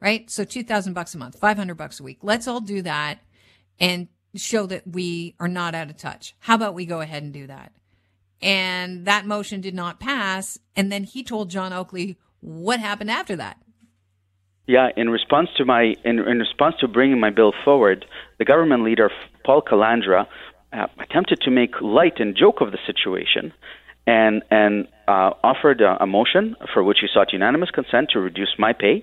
right? 0.00 0.30
So 0.30 0.44
2000 0.44 0.92
bucks 0.92 1.14
a 1.14 1.18
month, 1.18 1.38
500 1.38 1.74
bucks 1.74 1.98
a 1.98 2.04
week. 2.04 2.18
Let's 2.22 2.46
all 2.46 2.60
do 2.60 2.82
that 2.82 3.18
and 3.80 4.08
show 4.36 4.66
that 4.66 4.86
we 4.86 5.34
are 5.40 5.48
not 5.48 5.74
out 5.74 5.90
of 5.90 5.96
touch. 5.96 6.36
How 6.40 6.54
about 6.54 6.74
we 6.74 6.86
go 6.86 7.00
ahead 7.00 7.22
and 7.24 7.32
do 7.32 7.48
that? 7.48 7.72
And 8.40 9.04
that 9.06 9.26
motion 9.26 9.60
did 9.60 9.74
not 9.74 9.98
pass. 9.98 10.58
And 10.76 10.92
then 10.92 11.02
he 11.02 11.24
told 11.24 11.50
John 11.50 11.72
Oakley 11.72 12.18
what 12.40 12.78
happened 12.78 13.10
after 13.10 13.34
that. 13.36 13.60
Yeah, 14.68 14.90
in 14.98 15.08
response 15.08 15.48
to 15.56 15.64
my 15.64 15.94
in, 16.04 16.18
in 16.18 16.38
response 16.38 16.74
to 16.80 16.88
bringing 16.88 17.18
my 17.18 17.30
bill 17.30 17.54
forward, 17.64 18.04
the 18.38 18.44
government 18.44 18.84
leader 18.84 19.10
Paul 19.42 19.62
Calandra 19.62 20.26
uh, 20.74 20.86
attempted 21.00 21.40
to 21.40 21.50
make 21.50 21.80
light 21.80 22.20
and 22.20 22.36
joke 22.36 22.60
of 22.60 22.70
the 22.70 22.78
situation, 22.86 23.54
and 24.06 24.42
and 24.50 24.86
uh, 25.08 25.30
offered 25.42 25.80
a, 25.80 25.96
a, 26.02 26.06
motion 26.06 26.54
for 26.74 26.84
which 26.84 26.98
he 27.00 27.06
sought 27.12 27.32
unanimous 27.32 27.70
consent 27.70 28.10
to 28.12 28.20
reduce 28.20 28.56
my 28.58 28.74
pay. 28.74 29.02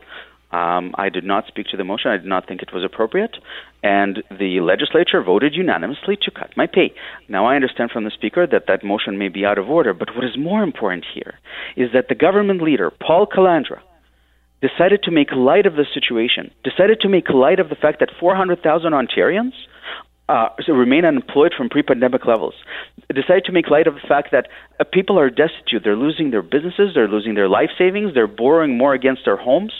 Um, 0.51 0.93
I 1.00 1.10
did 1.10 1.24
not 1.24 1.48
speak 1.48 1.65
to 1.72 1.77
the 1.77 1.84
motion. 1.84 2.12
I 2.12 2.17
did 2.17 2.27
not 2.27 2.48
think 2.48 2.62
it 2.62 2.72
was 2.72 2.84
appropriate, 2.84 3.36
and 3.81 4.22
the 4.29 4.60
legislature 4.60 5.24
voted 5.24 5.55
unanimously 5.55 6.15
to 6.22 6.29
cut 6.29 6.55
my 6.55 6.67
pay. 6.67 6.93
Now 7.27 7.48
I 7.48 7.55
understand 7.55 7.89
from 7.89 8.03
the 8.03 8.12
speaker 8.12 8.45
that 8.45 8.67
that 8.67 8.84
motion 8.84 9.17
may 9.17 9.29
be 9.29 9.43
out 9.43 9.57
of 9.57 9.67
order, 9.67 9.95
but 9.95 10.15
what 10.15 10.25
is 10.25 10.38
more 10.38 10.62
important 10.62 11.05
here 11.12 11.39
is 11.75 11.89
that 11.93 12.07
the 12.07 12.13
government 12.13 12.62
leader 12.62 12.91
Paul 12.91 13.25
Calandra 13.25 13.79
decided 14.62 15.03
to 15.03 15.12
make 15.12 15.31
light 15.31 15.65
of 15.65 15.75
the 15.75 15.85
situation, 15.93 16.51
decided 16.63 17.01
to 17.01 17.09
make 17.09 17.29
light 17.29 17.59
of 17.59 17.69
the 17.69 17.75
fact 17.75 18.00
that 18.00 18.09
400,000 18.19 18.93
Ontarians 18.93 19.53
uh, 20.27 20.50
remain 20.67 21.05
unemployed 21.05 21.53
from 21.55 21.69
pre-pandemic 21.69 22.25
levels. 22.25 22.55
Decided 23.13 23.45
to 23.45 23.51
make 23.51 23.69
light 23.69 23.88
of 23.88 23.93
the 23.93 24.07
fact 24.07 24.29
that 24.31 24.47
uh, 24.79 24.83
people 24.91 25.19
are 25.19 25.29
destitute. 25.29 25.83
They're 25.83 25.95
losing 25.95 26.31
their 26.31 26.41
businesses. 26.41 26.91
They're 26.95 27.07
losing 27.07 27.35
their 27.35 27.47
life 27.47 27.69
savings. 27.77 28.13
They're 28.13 28.27
borrowing 28.27 28.77
more 28.77 28.93
against 28.93 29.21
their 29.25 29.38
homes. 29.38 29.74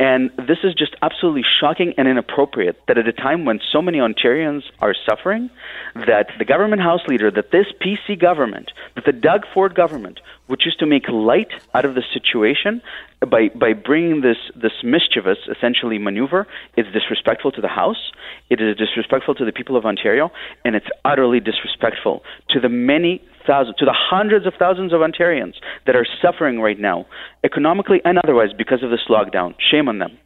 And 0.00 0.30
this 0.36 0.58
is 0.62 0.74
just 0.74 0.94
absolutely 1.02 1.44
shocking 1.60 1.92
and 1.98 2.06
inappropriate 2.06 2.80
that 2.86 2.98
at 2.98 3.08
a 3.08 3.12
time 3.12 3.44
when 3.44 3.60
so 3.72 3.82
many 3.82 3.98
Ontarians 3.98 4.62
are 4.80 4.94
suffering, 5.08 5.50
that 5.94 6.28
the 6.38 6.44
government 6.44 6.82
house 6.82 7.00
leader, 7.08 7.32
that 7.32 7.50
this 7.50 7.66
PC 7.80 8.18
government, 8.18 8.70
that 8.94 9.04
the 9.04 9.12
Doug 9.12 9.44
Ford 9.52 9.74
government 9.74 10.20
would 10.46 10.60
choose 10.60 10.76
to 10.76 10.86
make 10.86 11.08
light 11.08 11.50
out 11.74 11.84
of 11.84 11.96
the 11.96 12.02
situation 12.12 12.80
by, 13.28 13.48
by 13.48 13.72
bringing 13.72 14.20
this, 14.20 14.38
this 14.54 14.72
mischievous, 14.84 15.38
essentially, 15.50 15.98
maneuver. 15.98 16.46
It's 16.76 16.90
disrespectful 16.92 17.50
to 17.52 17.60
the 17.60 17.68
House, 17.68 18.12
it 18.50 18.60
is 18.60 18.76
disrespectful 18.76 19.34
to 19.34 19.44
the 19.44 19.52
people 19.52 19.76
of 19.76 19.84
Ontario, 19.84 20.30
and 20.64 20.76
it's 20.76 20.86
utterly 21.04 21.40
disrespectful 21.40 22.22
to 22.50 22.60
the 22.60 22.68
many 22.68 23.20
thousands, 23.48 23.76
to 23.78 23.84
the 23.84 23.96
hundreds 23.96 24.46
of 24.46 24.52
thousands 24.58 24.92
of 24.92 25.00
Ontarians 25.00 25.54
that 25.86 25.96
are 25.96 26.06
suffering 26.22 26.60
right 26.60 26.78
now, 26.78 27.06
economically 27.42 28.00
and 28.04 28.18
otherwise, 28.22 28.50
because 28.56 28.82
of 28.84 28.90
this 28.90 29.00
lockdown. 29.08 29.54
Shame 29.70 29.88
on 29.88 29.98
them. 29.98 30.18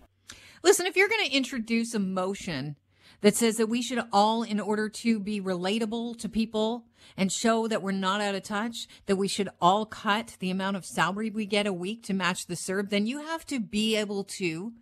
Listen, 0.62 0.86
if 0.86 0.96
you're 0.96 1.08
going 1.08 1.26
to 1.26 1.34
introduce 1.34 1.94
a 1.94 1.98
motion 1.98 2.76
that 3.22 3.36
says 3.36 3.56
that 3.56 3.68
we 3.68 3.80
should 3.82 4.00
all, 4.12 4.42
in 4.42 4.60
order 4.60 4.88
to 4.88 5.18
be 5.18 5.40
relatable 5.40 6.18
to 6.18 6.28
people 6.28 6.84
and 7.16 7.32
show 7.32 7.68
that 7.68 7.82
we're 7.82 7.92
not 7.92 8.20
out 8.20 8.34
of 8.34 8.42
touch, 8.42 8.86
that 9.06 9.16
we 9.16 9.28
should 9.28 9.48
all 9.60 9.86
cut 9.86 10.36
the 10.40 10.50
amount 10.50 10.76
of 10.76 10.84
salary 10.84 11.30
we 11.30 11.46
get 11.46 11.66
a 11.66 11.72
week 11.72 12.02
to 12.04 12.12
match 12.12 12.46
the 12.46 12.54
CERB, 12.54 12.90
then 12.90 13.06
you 13.06 13.22
have 13.22 13.46
to 13.46 13.60
be 13.60 13.96
able 13.96 14.24
to 14.24 14.72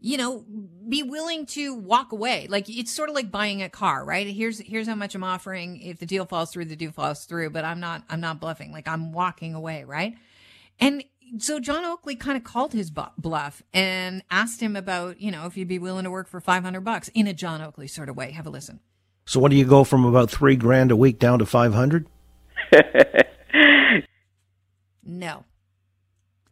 you 0.00 0.16
know, 0.16 0.44
be 0.88 1.02
willing 1.02 1.46
to 1.46 1.74
walk 1.74 2.12
away. 2.12 2.46
Like 2.48 2.68
it's 2.68 2.90
sort 2.90 3.08
of 3.08 3.14
like 3.14 3.30
buying 3.30 3.62
a 3.62 3.68
car, 3.68 4.04
right? 4.04 4.26
Here's 4.26 4.58
here's 4.58 4.86
how 4.86 4.94
much 4.94 5.14
I'm 5.14 5.24
offering. 5.24 5.80
If 5.80 5.98
the 5.98 6.06
deal 6.06 6.24
falls 6.24 6.52
through, 6.52 6.66
the 6.66 6.76
deal 6.76 6.92
falls 6.92 7.24
through. 7.24 7.50
But 7.50 7.64
I'm 7.64 7.80
not 7.80 8.04
I'm 8.08 8.20
not 8.20 8.40
bluffing. 8.40 8.72
Like 8.72 8.88
I'm 8.88 9.12
walking 9.12 9.54
away, 9.54 9.84
right? 9.84 10.16
And 10.78 11.04
so 11.38 11.60
John 11.60 11.84
Oakley 11.84 12.16
kind 12.16 12.36
of 12.36 12.44
called 12.44 12.72
his 12.72 12.90
bluff 12.90 13.62
and 13.72 14.22
asked 14.30 14.60
him 14.60 14.74
about, 14.74 15.20
you 15.20 15.30
know, 15.30 15.46
if 15.46 15.56
you'd 15.56 15.68
be 15.68 15.78
willing 15.78 16.04
to 16.04 16.10
work 16.10 16.28
for 16.28 16.40
500 16.40 16.80
bucks 16.80 17.08
in 17.14 17.26
a 17.26 17.34
John 17.34 17.60
Oakley 17.62 17.86
sort 17.86 18.08
of 18.08 18.16
way. 18.16 18.32
Have 18.32 18.46
a 18.46 18.50
listen. 18.50 18.80
So 19.26 19.38
what 19.38 19.50
do 19.50 19.56
you 19.56 19.64
go 19.64 19.84
from 19.84 20.04
about 20.04 20.30
three 20.30 20.56
grand 20.56 20.90
a 20.90 20.96
week 20.96 21.18
down 21.18 21.38
to 21.38 21.46
500? 21.46 22.08
no. 25.04 25.44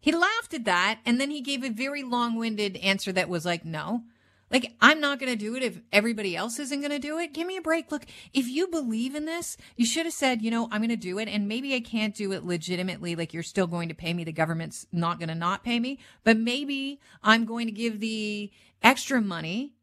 He 0.09 0.17
laughed 0.17 0.55
at 0.55 0.65
that 0.65 1.01
and 1.05 1.21
then 1.21 1.31
he 1.31 1.43
gave 1.43 1.63
a 1.63 1.69
very 1.69 2.03
long 2.03 2.37
winded 2.37 2.79
answer 2.79 3.13
that 3.13 3.29
was 3.29 3.45
like, 3.45 3.67
no. 3.67 4.05
Like, 4.51 4.73
I'm 4.81 5.03
not 5.03 5.21
going 5.21 5.31
to 5.31 5.37
do 5.37 5.55
it 5.55 5.63
if 5.63 5.83
everybody 5.93 6.35
else 6.35 6.59
isn't 6.59 6.81
going 6.81 6.93
to 6.93 6.99
do 6.99 7.19
it. 7.19 7.35
Give 7.35 7.47
me 7.47 7.59
a 7.59 7.61
break. 7.61 7.93
Look, 7.93 8.07
if 8.33 8.49
you 8.49 8.69
believe 8.69 9.15
in 9.15 9.27
this, 9.27 9.59
you 9.77 9.85
should 9.85 10.07
have 10.07 10.15
said, 10.15 10.41
you 10.41 10.51
know, 10.51 10.67
I'm 10.73 10.81
going 10.81 10.89
to 10.89 10.97
do 10.97 11.19
it. 11.19 11.29
And 11.29 11.47
maybe 11.47 11.75
I 11.75 11.81
can't 11.81 12.15
do 12.15 12.33
it 12.33 12.43
legitimately. 12.43 13.17
Like, 13.17 13.35
you're 13.35 13.43
still 13.43 13.67
going 13.67 13.91
to 13.91 13.95
pay 13.95 14.15
me. 14.15 14.25
The 14.25 14.33
government's 14.33 14.87
not 14.91 15.19
going 15.19 15.29
to 15.29 15.35
not 15.35 15.63
pay 15.63 15.79
me. 15.79 15.99
But 16.25 16.39
maybe 16.39 17.01
I'm 17.23 17.45
going 17.45 17.67
to 17.67 17.73
give 17.73 18.01
the 18.01 18.51
extra 18.83 19.21
money 19.21 19.75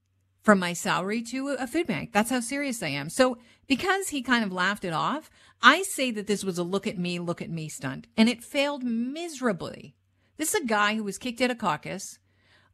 from 0.42 0.58
my 0.58 0.74
salary 0.74 1.22
to 1.22 1.50
a 1.50 1.68
food 1.68 1.86
bank. 1.86 2.14
That's 2.14 2.32
how 2.32 2.40
serious 2.40 2.82
I 2.82 2.88
am. 2.88 3.12
So, 3.12 3.38
because 3.68 4.08
he 4.08 4.24
kind 4.24 4.44
of 4.44 4.52
laughed 4.52 4.86
it 4.86 4.94
off, 4.94 5.30
I 5.62 5.84
say 5.84 6.10
that 6.10 6.26
this 6.26 6.44
was 6.44 6.58
a 6.58 6.64
look 6.64 6.88
at 6.88 6.98
me, 6.98 7.20
look 7.20 7.44
at 7.44 7.52
me 7.52 7.70
stunt. 7.70 8.08
And 8.18 8.28
it 8.28 8.44
failed 8.44 8.84
miserably. 8.84 9.94
This 10.38 10.54
is 10.54 10.62
a 10.62 10.66
guy 10.66 10.96
who 10.96 11.04
was 11.04 11.18
kicked 11.18 11.42
out 11.42 11.52
of 11.52 11.58
caucus. 11.58 12.20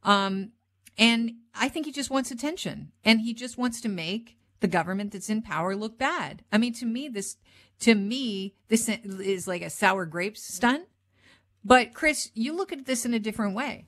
Um, 0.02 0.52
and 0.98 1.32
I 1.54 1.68
think 1.68 1.86
he 1.86 1.92
just 1.92 2.10
wants 2.10 2.30
attention 2.30 2.92
and 3.04 3.20
he 3.20 3.34
just 3.34 3.56
wants 3.56 3.80
to 3.82 3.88
make 3.88 4.36
the 4.60 4.68
government 4.68 5.12
that's 5.12 5.30
in 5.30 5.42
power 5.42 5.74
look 5.74 5.98
bad. 5.98 6.42
I 6.52 6.58
mean, 6.58 6.72
to 6.74 6.86
me, 6.86 7.08
this, 7.08 7.36
to 7.80 7.94
me, 7.94 8.54
this 8.68 8.88
is 8.88 9.48
like 9.48 9.62
a 9.62 9.70
sour 9.70 10.06
grapes 10.06 10.42
stunt. 10.42 10.84
But 11.64 11.94
Chris, 11.94 12.30
you 12.34 12.54
look 12.54 12.72
at 12.72 12.86
this 12.86 13.04
in 13.04 13.14
a 13.14 13.20
different 13.20 13.54
way. 13.54 13.86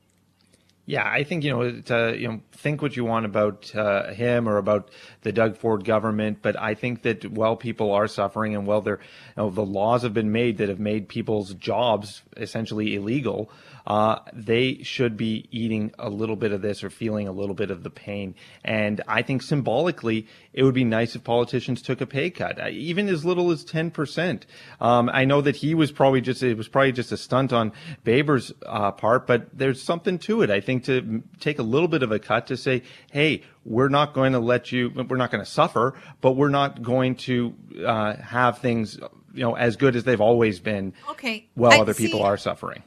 Yeah, 0.87 1.09
I 1.09 1.25
think 1.25 1.45
you 1.45 1.51
know 1.51 1.81
to 1.81 2.15
you 2.17 2.29
know 2.29 2.41
think 2.53 2.83
what 2.83 2.95
you 2.95 3.07
want 3.07 3.25
about 3.25 3.75
uh, 3.75 4.13
him 4.13 4.47
or 4.47 4.59
about 4.59 4.91
the 5.23 5.33
Doug 5.33 5.57
Ford 5.57 5.83
government, 5.83 6.39
but 6.43 6.61
I 6.61 6.75
think 6.75 7.03
that 7.03 7.25
while 7.31 7.57
people 7.57 7.91
are 7.93 8.07
suffering 8.07 8.55
and 8.55 8.67
while 8.67 8.83
there, 8.83 8.99
you 9.37 9.45
know, 9.45 9.51
the 9.51 9.65
laws 9.65 10.03
have 10.03 10.13
been 10.13 10.31
made 10.31 10.59
that 10.59 10.69
have 10.69 10.81
made 10.81 11.09
people's 11.09 11.55
jobs 11.55 12.23
essentially 12.37 12.95
illegal, 12.97 13.51
uh, 13.87 14.19
they 14.33 14.83
should 14.83 15.17
be 15.17 15.47
eating 15.51 15.93
a 15.99 16.09
little 16.09 16.37
bit 16.37 16.53
of 16.53 16.63
this 16.63 16.83
or 16.83 16.91
feeling 16.91 17.29
a 17.29 17.33
little 17.33 17.55
bit 17.55 17.71
of 17.71 17.83
the 17.83 17.91
pain. 17.91 18.35
And 18.65 19.03
I 19.07 19.23
think 19.23 19.43
symbolically, 19.43 20.27
it 20.53 20.63
would 20.63 20.75
be 20.75 20.85
nice 20.85 21.15
if 21.15 21.25
politicians 21.25 21.83
took 21.83 22.01
a 22.01 22.07
pay 22.07 22.31
cut, 22.31 22.61
uh, 22.61 22.69
even 22.69 23.09
as 23.09 23.25
little 23.25 23.51
as 23.51 23.65
10%. 23.65 24.43
Um, 24.81 25.11
I 25.13 25.25
know 25.25 25.41
that 25.43 25.57
he 25.57 25.75
was 25.75 25.93
probably 25.93 26.21
just, 26.21 26.43
it 26.43 26.57
was 26.57 26.69
probably 26.69 26.93
just 26.93 27.13
a 27.13 27.17
stunt 27.17 27.53
on 27.53 27.73
Baber's 28.05 28.53
uh, 28.65 28.93
part, 28.93 29.27
but 29.27 29.49
there's 29.57 29.83
something 29.83 30.19
to 30.21 30.43
it. 30.43 30.51
I 30.51 30.61
think 30.61 30.85
to 30.85 31.23
take 31.41 31.59
a 31.59 31.63
little 31.63 31.89
bit 31.89 32.03
of 32.03 32.11
a 32.11 32.19
cut 32.19 32.47
to 32.49 32.57
say, 32.57 32.83
hey, 33.13 33.43
we're 33.65 33.89
not 33.89 34.15
going 34.15 34.33
to 34.33 34.41
let 34.41 34.73
you, 34.73 34.91
we're 34.91 35.17
not 35.17 35.31
going 35.31 35.45
to 35.45 35.51
suffer, 35.51 35.95
but 36.21 36.33
we're 36.33 36.49
not 36.49 36.83
going 36.83 37.17
to 37.17 37.55
uh, 37.85 38.17
have 38.17 38.59
things, 38.59 38.97
you 39.35 39.43
know, 39.43 39.55
as 39.55 39.77
good 39.77 39.97
as 39.97 40.05
they've 40.05 40.21
always 40.21 40.61
been. 40.61 40.95
Okay. 41.11 41.49
While 41.55 41.73
I- 41.73 41.79
other 41.81 41.93
see, 41.93 42.07
people 42.07 42.23
are 42.23 42.37
suffering. 42.39 42.83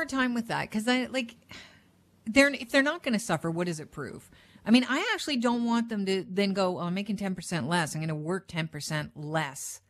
Hard 0.00 0.08
time 0.08 0.32
with 0.32 0.48
that 0.48 0.62
because 0.62 0.88
I 0.88 1.08
like 1.10 1.36
they're 2.24 2.48
if 2.48 2.70
they're 2.70 2.80
not 2.80 3.02
going 3.02 3.12
to 3.12 3.18
suffer, 3.18 3.50
what 3.50 3.66
does 3.66 3.80
it 3.80 3.92
prove? 3.92 4.30
I 4.64 4.70
mean, 4.70 4.86
I 4.88 5.06
actually 5.12 5.36
don't 5.36 5.66
want 5.66 5.90
them 5.90 6.06
to 6.06 6.24
then 6.26 6.54
go, 6.54 6.78
oh, 6.78 6.84
I'm 6.84 6.94
making 6.94 7.18
ten 7.18 7.34
percent 7.34 7.68
less. 7.68 7.94
I'm 7.94 8.00
going 8.00 8.08
to 8.08 8.14
work 8.14 8.48
ten 8.48 8.66
percent 8.66 9.10
less 9.14 9.82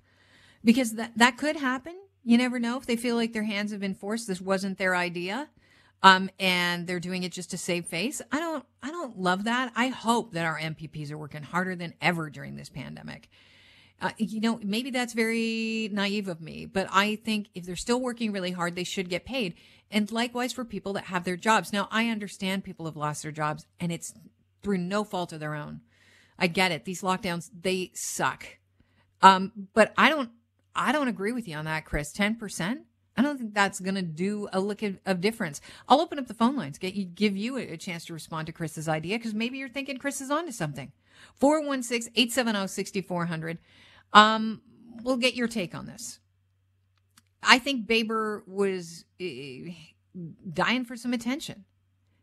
because 0.64 0.95
that 0.95 1.12
that 1.14 1.37
could 1.37 1.55
happen. 1.55 1.95
You 2.25 2.38
never 2.38 2.59
know 2.59 2.76
if 2.76 2.87
they 2.87 2.97
feel 2.97 3.14
like 3.14 3.33
their 3.33 3.45
hands 3.45 3.71
have 3.71 3.79
been 3.79 3.95
forced. 3.95 4.26
This 4.26 4.40
wasn't 4.40 4.79
their 4.79 4.97
idea, 4.97 5.49
um, 6.02 6.29
and 6.40 6.88
they're 6.88 6.99
doing 6.99 7.23
it 7.23 7.31
just 7.31 7.52
to 7.52 7.57
save 7.57 7.87
face. 7.87 8.21
I 8.33 8.40
don't, 8.40 8.67
I 8.83 8.90
don't 8.90 9.17
love 9.17 9.45
that. 9.45 9.71
I 9.76 9.90
hope 9.90 10.33
that 10.33 10.45
our 10.45 10.59
MPPs 10.59 11.12
are 11.12 11.19
working 11.19 11.45
harder 11.45 11.76
than 11.76 11.95
ever 12.00 12.31
during 12.31 12.57
this 12.57 12.69
pandemic. 12.69 13.29
Uh, 14.00 14.11
you 14.16 14.40
know, 14.40 14.59
maybe 14.62 14.90
that's 14.90 15.12
very 15.12 15.90
naive 15.92 16.26
of 16.26 16.40
me, 16.40 16.64
but 16.64 16.88
I 16.90 17.16
think 17.16 17.49
if 17.54 17.64
they're 17.64 17.76
still 17.76 18.00
working 18.00 18.33
really 18.33 18.52
hard, 18.52 18.75
they 18.75 18.85
should 18.85 19.11
get 19.11 19.26
paid. 19.26 19.54
And 19.90 20.11
likewise 20.11 20.52
for 20.52 20.64
people 20.64 20.95
that 20.95 21.04
have 21.04 21.25
their 21.25 21.37
jobs. 21.37 21.73
Now, 21.73 21.87
I 21.90 22.09
understand 22.09 22.64
people 22.64 22.87
have 22.87 22.97
lost 22.97 23.23
their 23.23 23.33
jobs 23.33 23.66
and 23.78 23.92
it's 23.92 24.14
through 24.62 24.78
no 24.78 25.04
fault 25.04 25.33
of 25.33 25.40
their 25.40 25.54
own. 25.54 25.80
I 26.38 26.47
get 26.47 26.73
it. 26.73 26.85
These 26.85 27.02
lockdowns, 27.02 27.50
they 27.59 27.90
suck. 27.95 28.47
Um, 29.21 29.52
but 29.75 29.92
I 29.99 30.09
don't, 30.09 30.30
I 30.75 30.92
don't 30.92 31.09
agree 31.09 31.33
with 31.33 31.47
you 31.47 31.57
on 31.57 31.66
that, 31.66 31.85
Chris. 31.85 32.12
10%? 32.16 32.78
I 33.16 33.23
don't 33.23 33.37
think 33.37 33.52
that's 33.52 33.80
going 33.80 33.97
to 33.97 34.02
do 34.02 34.49
a 34.52 34.61
lick 34.61 34.83
of, 34.83 34.99
of 35.04 35.21
difference. 35.21 35.61
I'll 35.88 36.00
open 36.00 36.19
up 36.19 36.26
the 36.26 36.33
phone 36.33 36.57
lines, 36.57 36.78
get 36.78 36.95
you, 36.95 37.04
give 37.04 37.37
you 37.37 37.59
a, 37.59 37.73
a 37.73 37.76
chance 37.76 38.07
to 38.07 38.14
respond 38.14 38.47
to 38.47 38.52
Chris's 38.52 38.88
idea 38.88 39.19
because 39.19 39.35
maybe 39.35 39.59
you're 39.59 39.69
thinking 39.69 39.99
Chris 39.99 40.23
is 40.23 40.30
onto 40.30 40.52
something. 40.52 40.92
416 41.35 42.12
870 42.16 42.69
6400. 42.69 43.59
Um, 44.12 44.62
we'll 45.02 45.17
get 45.17 45.35
your 45.35 45.49
take 45.49 45.75
on 45.75 45.87
this. 45.87 46.21
I 47.43 47.59
think 47.59 47.87
Baber 47.87 48.45
was 48.47 49.05
uh, 49.21 49.71
dying 50.52 50.85
for 50.85 50.97
some 50.97 51.12
attention 51.12 51.64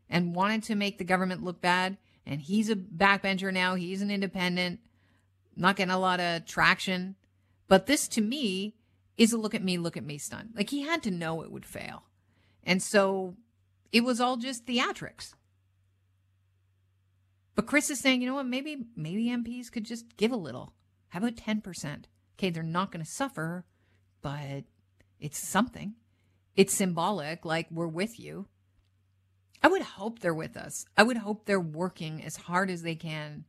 and 0.08 0.34
wanted 0.34 0.62
to 0.64 0.74
make 0.74 0.98
the 0.98 1.04
government 1.04 1.42
look 1.42 1.60
bad. 1.60 1.96
And 2.24 2.40
he's 2.40 2.70
a 2.70 2.76
backbencher 2.76 3.52
now. 3.52 3.74
He's 3.74 4.02
an 4.02 4.10
independent, 4.10 4.80
not 5.56 5.76
getting 5.76 5.92
a 5.92 5.98
lot 5.98 6.20
of 6.20 6.44
traction. 6.44 7.16
But 7.68 7.86
this 7.86 8.06
to 8.08 8.20
me 8.20 8.74
is 9.16 9.32
a 9.32 9.38
look 9.38 9.54
at 9.54 9.64
me, 9.64 9.78
look 9.78 9.96
at 9.96 10.04
me 10.04 10.18
stunt. 10.18 10.54
Like 10.54 10.70
he 10.70 10.82
had 10.82 11.02
to 11.04 11.10
know 11.10 11.42
it 11.42 11.50
would 11.50 11.66
fail. 11.66 12.04
And 12.62 12.82
so 12.82 13.34
it 13.92 14.04
was 14.04 14.20
all 14.20 14.36
just 14.36 14.66
theatrics. 14.66 15.34
But 17.54 17.66
Chris 17.66 17.90
is 17.90 17.98
saying, 17.98 18.22
you 18.22 18.28
know 18.28 18.34
what, 18.34 18.46
maybe 18.46 18.84
maybe 18.94 19.26
MPs 19.26 19.72
could 19.72 19.84
just 19.84 20.16
give 20.16 20.30
a 20.30 20.36
little. 20.36 20.74
How 21.08 21.18
about 21.18 21.36
10%? 21.36 22.04
Okay, 22.38 22.50
they're 22.50 22.62
not 22.62 22.92
going 22.92 23.04
to 23.04 23.10
suffer, 23.10 23.64
but 24.22 24.64
it's 25.18 25.38
something. 25.38 25.94
It's 26.56 26.74
symbolic, 26.74 27.44
like 27.44 27.68
we're 27.70 27.86
with 27.86 28.18
you. 28.18 28.46
I 29.62 29.68
would 29.68 29.82
hope 29.82 30.20
they're 30.20 30.34
with 30.34 30.56
us. 30.56 30.84
I 30.96 31.02
would 31.02 31.18
hope 31.18 31.44
they're 31.44 31.60
working 31.60 32.22
as 32.22 32.36
hard 32.36 32.70
as 32.70 32.82
they 32.82 32.94
can 32.94 33.44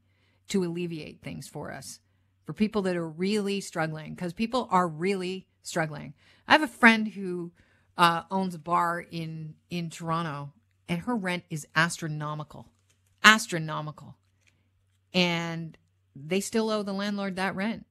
to 0.50 0.64
alleviate 0.64 1.22
things 1.22 1.48
for 1.48 1.72
us, 1.72 2.00
for 2.46 2.54
people 2.54 2.82
that 2.84 2.96
are 2.96 3.08
really 3.08 3.62
struggling, 3.62 4.16
because 4.16 4.34
people 4.34 4.68
are 4.72 4.88
really 4.88 5.48
struggling. 5.62 6.16
I 6.48 6.54
have 6.54 6.64
a 6.64 6.68
friend 6.68 7.08
who 7.08 7.52
uh, 7.98 8.24
owns 8.32 8.56
a 8.56 8.60
bar 8.60 9.00
in 9.00 9.56
in 9.70 9.90
Toronto, 9.90 10.54
and 10.88 11.02
her 11.02 11.16
rent 11.16 11.44
is 11.50 11.68
astronomical, 11.76 12.68
astronomical, 13.24 14.18
and 15.14 15.78
they 16.28 16.40
still 16.40 16.70
owe 16.70 16.84
the 16.84 16.94
landlord 16.94 17.36
that 17.36 17.56
rent. 17.56 17.86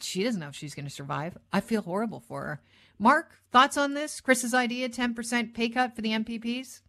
She 0.00 0.22
doesn't 0.22 0.40
know 0.40 0.48
if 0.48 0.54
she's 0.54 0.74
going 0.74 0.86
to 0.86 0.92
survive. 0.92 1.38
I 1.52 1.60
feel 1.60 1.82
horrible 1.82 2.20
for 2.20 2.42
her. 2.42 2.62
Mark, 2.98 3.40
thoughts 3.50 3.76
on 3.76 3.94
this? 3.94 4.20
Chris's 4.20 4.54
idea, 4.54 4.88
10% 4.88 5.54
pay 5.54 5.68
cut 5.68 5.94
for 5.94 6.02
the 6.02 6.10
MPPs? 6.10 6.80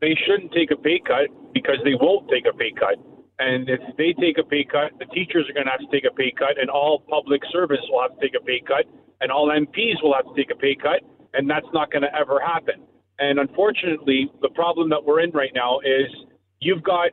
They 0.00 0.14
shouldn't 0.26 0.52
take 0.52 0.70
a 0.70 0.76
pay 0.76 1.00
cut 1.00 1.28
because 1.52 1.78
they 1.84 1.94
won't 1.94 2.28
take 2.28 2.44
a 2.46 2.56
pay 2.56 2.72
cut. 2.72 2.98
And 3.38 3.68
if 3.68 3.80
they 3.96 4.12
take 4.20 4.38
a 4.38 4.44
pay 4.44 4.64
cut, 4.64 4.92
the 4.98 5.06
teachers 5.06 5.48
are 5.48 5.54
going 5.54 5.66
to 5.66 5.72
have 5.72 5.80
to 5.80 5.90
take 5.90 6.04
a 6.04 6.14
pay 6.14 6.30
cut, 6.30 6.60
and 6.60 6.70
all 6.70 7.00
public 7.08 7.42
service 7.50 7.80
will 7.90 8.02
have 8.02 8.18
to 8.18 8.20
take 8.20 8.34
a 8.40 8.44
pay 8.44 8.60
cut, 8.60 8.84
and 9.20 9.32
all 9.32 9.48
MPs 9.48 10.02
will 10.02 10.14
have 10.14 10.24
to 10.26 10.34
take 10.36 10.50
a 10.50 10.58
pay 10.58 10.76
cut, 10.76 11.00
and 11.32 11.48
that's 11.48 11.66
not 11.72 11.90
going 11.90 12.02
to 12.02 12.14
ever 12.14 12.38
happen. 12.38 12.84
And 13.18 13.38
unfortunately, 13.38 14.30
the 14.42 14.50
problem 14.50 14.88
that 14.90 15.04
we're 15.04 15.20
in 15.20 15.30
right 15.30 15.52
now 15.54 15.80
is 15.80 16.06
you've 16.60 16.82
got 16.82 17.10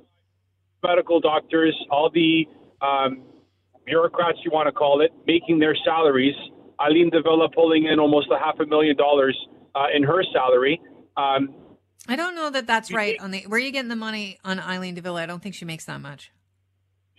medical 0.84 1.20
doctors, 1.20 1.76
all 1.90 2.10
the 2.10 2.48
um, 2.82 3.22
bureaucrats, 3.86 4.40
you 4.44 4.52
want 4.52 4.68
to 4.68 4.72
call 4.72 5.02
it, 5.02 5.12
making 5.28 5.60
their 5.60 5.76
salaries. 5.86 6.36
Eileen 6.80 7.10
de 7.10 7.22
Villa 7.22 7.48
pulling 7.50 7.86
in 7.86 8.00
almost 8.00 8.28
a 8.32 8.40
half 8.40 8.60
a 8.60 8.66
million 8.66 8.96
dollars 8.98 9.38
uh, 9.76 9.86
in 9.96 10.04
her 10.04 10.24
salary. 10.34 10.82
Um, 11.18 11.54
I 12.08 12.16
don't 12.16 12.34
know 12.36 12.50
that 12.50 12.66
that's 12.66 12.92
right. 12.92 13.20
On 13.20 13.30
the 13.32 13.44
where 13.44 13.58
are 13.60 13.64
you 13.64 13.72
getting 13.72 13.90
the 13.90 13.96
money 13.96 14.40
on 14.44 14.60
Eileen 14.60 14.96
de 14.96 15.02
Villa? 15.02 15.22
I 15.22 15.26
don't 15.28 15.42
think 15.44 15.54
she 15.54 15.66
makes 15.66 15.86
that 15.86 16.02
much. 16.02 16.32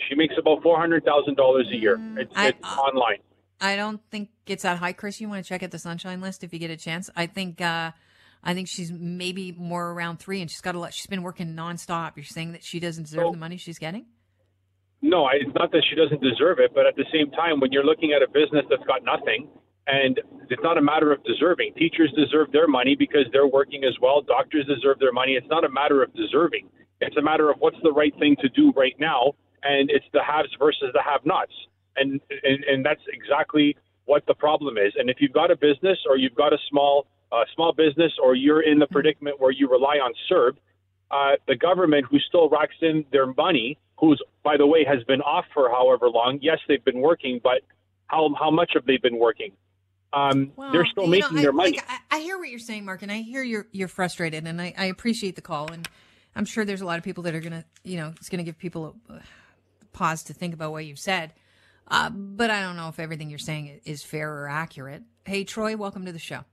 she 0.09 0.17
makes 0.17 0.35
about 0.37 0.63
four 0.63 0.79
hundred 0.81 1.05
thousand 1.05 1.37
dollars 1.37 1.69
a 1.73 1.77
year. 1.77 2.01
It's, 2.17 2.33
I- 2.35 2.49
it's 2.49 2.59
online. 2.65 3.19
I 3.61 3.77
don't 3.77 4.01
think 4.11 4.31
it's 4.49 4.65
that 4.65 4.79
high, 4.79 4.93
Chris. 4.93 5.21
You 5.21 5.29
want 5.29 5.45
to 5.45 5.49
check 5.49 5.63
out 5.63 5.71
the 5.71 5.79
Sunshine 5.79 6.21
List 6.21 6.43
if 6.43 6.53
you 6.53 6.59
get 6.59 6.73
a 6.73 6.77
chance. 6.77 7.09
I 7.15 7.27
think 7.27 7.61
uh, 7.61 7.93
I 8.43 8.55
think 8.55 8.69
she's 8.69 8.91
maybe 8.91 9.53
more 9.53 9.91
around 9.93 10.19
three, 10.19 10.41
and 10.41 10.51
she's 10.51 10.61
got 10.61 10.75
a 10.75 10.79
lot. 10.79 10.93
She's 10.93 11.07
been 11.07 11.23
working 11.23 11.55
nonstop. 11.55 12.17
You're 12.17 12.25
saying 12.25 12.53
that 12.53 12.65
she 12.65 12.81
doesn't 12.81 13.05
deserve 13.05 13.33
the 13.33 13.39
money 13.39 13.57
she's 13.57 13.79
getting? 13.79 14.07
No, 15.01 15.25
I- 15.27 15.35
it's 15.35 15.55
not 15.55 15.71
that 15.73 15.85
she 15.89 15.95
doesn't 15.97 16.21
deserve 16.23 16.59
it, 16.59 16.73
but 16.75 16.87
at 16.87 16.97
the 16.97 17.05
same 17.13 17.31
time, 17.31 17.61
when 17.61 17.73
you're 17.73 17.85
looking 17.85 18.13
at 18.13 18.23
a 18.23 18.29
business 18.29 18.65
that's 18.69 18.85
got 18.85 19.05
nothing, 19.05 19.49
and 19.87 20.21
it's 20.49 20.63
not 20.63 20.79
a 20.79 20.81
matter 20.83 21.13
of 21.13 21.23
deserving. 21.25 21.75
Teachers 21.75 22.13
deserve 22.13 22.53
their 22.53 22.69
money 22.69 22.95
because 22.95 23.27
they're 23.33 23.49
working 23.49 23.85
as 23.85 23.99
well. 24.01 24.23
Doctors 24.23 24.67
deserve 24.67 24.99
their 24.99 25.13
money. 25.13 25.35
It's 25.35 25.49
not 25.49 25.65
a 25.65 25.69
matter 25.69 26.03
of 26.03 26.13
deserving. 26.15 26.69
It's 27.01 27.17
a 27.17 27.23
matter 27.23 27.51
of 27.51 27.59
what's 27.61 27.81
the 27.83 27.93
right 27.93 28.17
thing 28.19 28.37
to 28.43 28.49
do 28.51 28.73
right 28.77 28.95
now, 29.01 29.33
and 29.65 29.91
it's 29.91 30.07
the 30.13 30.23
haves 30.23 30.55
versus 30.59 30.91
the 30.95 31.03
have-nots, 31.03 31.53
and 31.97 32.21
and, 32.45 32.65
and 32.65 32.85
that's 32.85 33.03
exactly 33.13 33.77
what 34.05 34.25
the 34.27 34.35
problem 34.35 34.79
is. 34.79 34.93
And 34.97 35.11
if 35.11 35.21
you've 35.21 35.33
got 35.33 35.51
a 35.51 35.57
business 35.57 35.99
or 36.09 36.17
you've 36.17 36.35
got 36.35 36.53
a 36.53 36.59
small 36.71 37.07
uh, 37.33 37.45
small 37.55 37.73
business 37.73 38.13
or 38.23 38.35
you're 38.35 38.63
in 38.63 38.79
the 38.79 38.87
predicament 38.87 39.41
where 39.41 39.51
you 39.51 39.69
rely 39.69 39.97
on 39.97 40.13
CERB, 40.31 40.57
uh, 41.11 41.37
the 41.49 41.57
government 41.57 42.07
who 42.11 42.19
still 42.19 42.49
racks 42.49 42.75
in 42.83 43.05
their 43.11 43.27
money, 43.27 43.79
who's 43.99 44.23
by 44.45 44.57
the 44.57 44.67
way 44.67 44.85
has 44.85 45.03
been 45.05 45.23
off 45.23 45.45
for 45.55 45.71
however 45.71 46.09
long. 46.09 46.39
Yes, 46.43 46.59
they've 46.69 46.85
been 46.85 47.01
working, 47.01 47.41
but 47.43 47.63
how 48.07 48.35
how 48.39 48.51
much 48.51 48.73
have 48.75 48.85
they 48.85 48.99
been 48.99 49.19
working? 49.19 49.53
Um, 50.13 50.53
they're 50.73 50.85
still 50.85 51.05
you 51.05 51.21
know, 51.21 51.29
making 51.29 51.39
I, 51.39 51.43
their 51.43 51.53
money. 51.53 51.77
Like, 51.79 51.89
I, 51.89 52.19
I 52.19 52.21
hear 52.21 52.39
what 52.39 52.51
you're 52.51 52.59
saying, 52.59 52.85
Mark, 52.85 53.01
and 53.03 53.11
I 53.11 53.23
hear 53.23 53.43
you're 53.43 53.67
you're 53.73 53.89
frustrated, 53.89 54.47
and 54.47 54.61
I, 54.61 54.75
I 54.77 54.85
appreciate 54.87 55.37
the 55.37 55.43
call, 55.43 55.73
and 55.73 55.89
I'm 56.37 56.45
sure 56.45 56.65
there's 56.65 56.83
a 56.83 56.87
lot 56.87 56.99
of 56.99 57.05
people 57.05 57.23
that 57.25 57.35
are 57.35 57.41
gonna, 57.41 57.65
you 57.83 57.97
know, 57.97 58.13
it's 58.17 58.29
gonna 58.29 58.43
give 58.43 58.59
people 58.59 58.97
a, 59.09 59.15
a 59.15 59.23
pause 59.93 60.25
to 60.25 60.35
think 60.35 60.53
about 60.53 60.73
what 60.73 60.85
you've 60.85 60.99
said. 60.99 61.33
Uh, 61.89 62.11
but 62.11 62.51
I 62.51 62.61
don't 62.61 62.77
know 62.77 62.89
if 62.89 63.01
everything 63.01 63.31
you're 63.31 63.39
saying 63.39 63.81
is 63.85 64.03
fair 64.03 64.33
or 64.33 64.49
accurate. 64.49 65.03
Hey, 65.25 65.45
Troy, 65.45 65.77
welcome 65.77 66.05
to 66.07 66.13
the 66.13 66.19
show. 66.19 66.45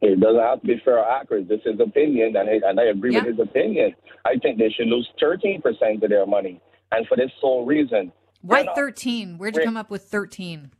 It 0.00 0.20
doesn't 0.20 0.40
have 0.40 0.60
to 0.60 0.66
be 0.66 0.80
fair 0.84 0.98
or 0.98 1.10
accurate. 1.10 1.48
This 1.48 1.60
is 1.64 1.80
opinion, 1.80 2.36
and 2.36 2.48
I, 2.48 2.68
and 2.68 2.78
I 2.80 2.84
agree 2.84 3.12
Yeah. 3.14 3.24
with 3.24 3.38
his 3.38 3.40
opinion. 3.48 3.94
I 4.24 4.36
think 4.38 4.58
they 4.58 4.70
should 4.70 4.88
lose 4.88 5.08
13% 5.20 6.02
of 6.02 6.10
their 6.10 6.26
money, 6.26 6.60
and 6.92 7.06
for 7.06 7.16
this 7.16 7.30
sole 7.40 7.64
reason. 7.64 8.12
Why 8.42 8.66
13? 8.74 9.34
Uh, 9.34 9.36
Where'd 9.38 9.56
you 9.56 9.62
come 9.62 9.76
up 9.76 9.90
with 9.90 10.02
13? 10.02 10.70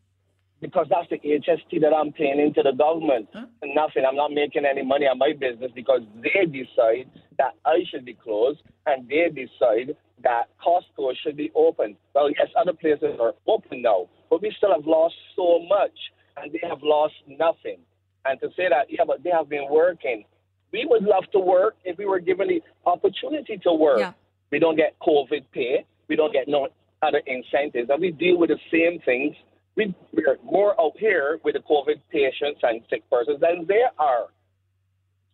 Because 0.60 0.86
that's 0.88 1.08
the 1.10 1.18
HST 1.18 1.80
that 1.80 1.92
I'm 1.94 2.12
paying 2.12 2.38
into 2.38 2.62
the 2.62 2.72
government. 2.72 3.28
Huh? 3.32 3.46
Nothing. 3.62 4.04
I'm 4.06 4.16
not 4.16 4.32
making 4.32 4.64
any 4.64 4.82
money 4.82 5.06
on 5.06 5.18
my 5.18 5.32
business 5.38 5.70
because 5.74 6.00
they 6.22 6.46
decide 6.46 7.10
that 7.38 7.52
I 7.64 7.84
should 7.90 8.04
be 8.04 8.14
closed, 8.14 8.60
and 8.86 9.08
they 9.08 9.28
decide 9.28 9.96
that 10.22 10.48
Costco 10.64 11.14
should 11.22 11.36
be 11.36 11.50
open. 11.54 11.96
Well, 12.14 12.30
yes, 12.30 12.48
other 12.58 12.72
places 12.72 13.18
are 13.20 13.34
open 13.46 13.82
now, 13.82 14.08
but 14.30 14.40
we 14.42 14.52
still 14.56 14.72
have 14.72 14.86
lost 14.86 15.14
so 15.36 15.60
much, 15.68 15.92
and 16.36 16.52
they 16.52 16.60
have 16.66 16.82
lost 16.82 17.14
nothing 17.26 17.78
and 18.24 18.40
to 18.40 18.48
say 18.56 18.68
that, 18.68 18.86
yeah, 18.88 19.04
but 19.06 19.22
they 19.22 19.30
have 19.30 19.48
been 19.48 19.66
working. 19.70 20.24
We 20.72 20.86
would 20.86 21.04
love 21.04 21.24
to 21.32 21.38
work 21.38 21.76
if 21.84 21.98
we 21.98 22.06
were 22.06 22.20
given 22.20 22.48
the 22.48 22.62
opportunity 22.86 23.58
to 23.58 23.72
work. 23.72 24.00
Yeah. 24.00 24.12
We 24.50 24.58
don't 24.58 24.76
get 24.76 24.96
COVID 25.00 25.44
pay. 25.52 25.84
We 26.08 26.16
don't 26.16 26.32
get 26.32 26.48
no 26.48 26.68
other 27.02 27.22
incentives. 27.26 27.90
And 27.90 28.00
we 28.00 28.10
deal 28.10 28.38
with 28.38 28.50
the 28.50 28.58
same 28.72 29.00
things. 29.04 29.36
We, 29.76 29.94
we're 30.12 30.36
more 30.44 30.80
out 30.80 30.92
here 30.98 31.40
with 31.44 31.54
the 31.54 31.60
COVID 31.60 32.00
patients 32.10 32.60
and 32.62 32.80
sick 32.90 33.08
persons 33.10 33.40
than 33.40 33.66
they 33.66 33.82
are. 33.98 34.26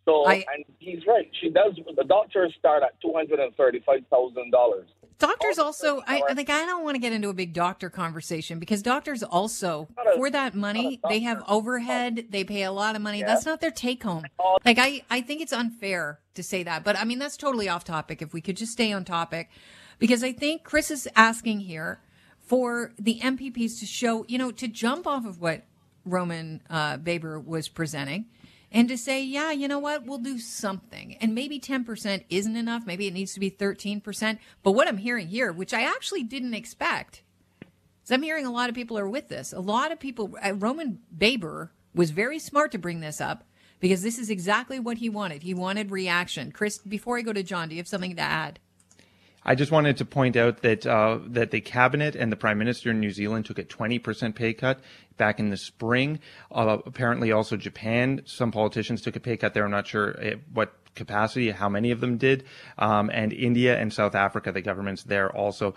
So, 0.05 0.25
I... 0.27 0.43
and 0.53 0.65
he's 0.79 1.05
right. 1.07 1.29
She 1.39 1.49
does, 1.49 1.73
the 1.95 2.03
doctors 2.03 2.53
start 2.57 2.83
at 2.83 3.01
$235,000. 3.03 4.85
Doctors 5.21 5.59
also, 5.59 6.01
I, 6.07 6.23
I 6.29 6.33
think 6.33 6.49
I 6.49 6.65
don't 6.65 6.83
want 6.83 6.95
to 6.95 6.99
get 6.99 7.13
into 7.13 7.29
a 7.29 7.33
big 7.33 7.53
doctor 7.53 7.89
conversation 7.91 8.57
because 8.57 8.81
doctors 8.81 9.21
also, 9.21 9.87
a- 9.97 10.15
for 10.15 10.29
that 10.31 10.55
money, 10.55 10.99
they 11.07 11.19
have 11.19 11.43
overhead, 11.47 12.25
they 12.31 12.43
pay 12.43 12.63
a 12.63 12.71
lot 12.71 12.95
of 12.95 13.01
money. 13.03 13.19
Yeah. 13.19 13.27
That's 13.27 13.45
not 13.45 13.61
their 13.61 13.71
take 13.71 14.01
home. 14.03 14.25
Like, 14.65 14.79
I, 14.79 15.03
I 15.11 15.21
think 15.21 15.41
it's 15.41 15.53
unfair 15.53 16.19
to 16.33 16.41
say 16.41 16.63
that, 16.63 16.83
but 16.83 16.97
I 16.97 17.03
mean, 17.03 17.19
that's 17.19 17.37
totally 17.37 17.69
off 17.69 17.83
topic. 17.83 18.21
If 18.21 18.33
we 18.33 18.41
could 18.41 18.57
just 18.57 18.71
stay 18.71 18.91
on 18.91 19.05
topic, 19.05 19.49
because 19.99 20.23
I 20.23 20.31
think 20.33 20.63
Chris 20.63 20.89
is 20.89 21.07
asking 21.15 21.61
here 21.61 21.99
for 22.39 22.91
the 22.97 23.19
MPPs 23.19 23.79
to 23.79 23.85
show, 23.85 24.25
you 24.27 24.39
know, 24.39 24.51
to 24.51 24.67
jump 24.67 25.05
off 25.05 25.25
of 25.25 25.39
what 25.39 25.63
Roman 26.03 26.61
uh, 26.69 26.97
Baber 26.97 27.39
was 27.39 27.67
presenting 27.69 28.25
and 28.71 28.87
to 28.87 28.97
say, 28.97 29.21
yeah, 29.21 29.51
you 29.51 29.67
know 29.67 29.79
what, 29.79 30.05
we'll 30.05 30.17
do 30.17 30.39
something. 30.39 31.17
And 31.19 31.35
maybe 31.35 31.59
10% 31.59 32.23
isn't 32.29 32.55
enough. 32.55 32.85
Maybe 32.85 33.07
it 33.07 33.13
needs 33.13 33.33
to 33.33 33.39
be 33.39 33.51
13%. 33.51 34.39
But 34.63 34.71
what 34.71 34.87
I'm 34.87 34.97
hearing 34.97 35.27
here, 35.27 35.51
which 35.51 35.73
I 35.73 35.81
actually 35.81 36.23
didn't 36.23 36.53
expect, 36.53 37.21
is 38.03 38.11
I'm 38.11 38.23
hearing 38.23 38.45
a 38.45 38.51
lot 38.51 38.69
of 38.69 38.75
people 38.75 38.97
are 38.97 39.09
with 39.09 39.27
this. 39.27 39.51
A 39.51 39.59
lot 39.59 39.91
of 39.91 39.99
people, 39.99 40.37
uh, 40.41 40.53
Roman 40.53 40.99
Baber 41.15 41.71
was 41.93 42.11
very 42.11 42.39
smart 42.39 42.71
to 42.71 42.77
bring 42.77 43.01
this 43.01 43.19
up 43.19 43.43
because 43.81 44.03
this 44.03 44.17
is 44.17 44.29
exactly 44.29 44.79
what 44.79 44.97
he 44.97 45.09
wanted. 45.09 45.43
He 45.43 45.53
wanted 45.53 45.91
reaction. 45.91 46.53
Chris, 46.53 46.77
before 46.77 47.17
I 47.17 47.23
go 47.23 47.33
to 47.33 47.43
John, 47.43 47.67
do 47.67 47.75
you 47.75 47.79
have 47.81 47.87
something 47.87 48.15
to 48.15 48.21
add? 48.21 48.59
I 49.43 49.55
just 49.55 49.71
wanted 49.71 49.97
to 49.97 50.05
point 50.05 50.35
out 50.35 50.61
that 50.61 50.85
uh, 50.85 51.19
that 51.27 51.51
the 51.51 51.61
cabinet 51.61 52.15
and 52.15 52.31
the 52.31 52.35
prime 52.35 52.59
minister 52.59 52.91
in 52.91 52.99
New 52.99 53.11
Zealand 53.11 53.45
took 53.45 53.57
a 53.57 53.63
20% 53.63 54.35
pay 54.35 54.53
cut 54.53 54.79
back 55.17 55.39
in 55.39 55.49
the 55.49 55.57
spring. 55.57 56.19
Uh, 56.51 56.77
apparently, 56.85 57.31
also 57.31 57.57
Japan, 57.57 58.21
some 58.25 58.51
politicians 58.51 59.01
took 59.01 59.15
a 59.15 59.19
pay 59.19 59.37
cut 59.37 59.53
there. 59.53 59.65
I'm 59.65 59.71
not 59.71 59.87
sure 59.87 60.15
eh, 60.21 60.35
what 60.53 60.73
capacity, 60.93 61.49
how 61.51 61.69
many 61.69 61.91
of 61.91 62.01
them 62.01 62.17
did. 62.17 62.43
Um, 62.77 63.09
and 63.11 63.33
India 63.33 63.79
and 63.79 63.91
South 63.91 64.13
Africa, 64.13 64.51
the 64.51 64.61
governments 64.61 65.03
there 65.03 65.35
also 65.35 65.73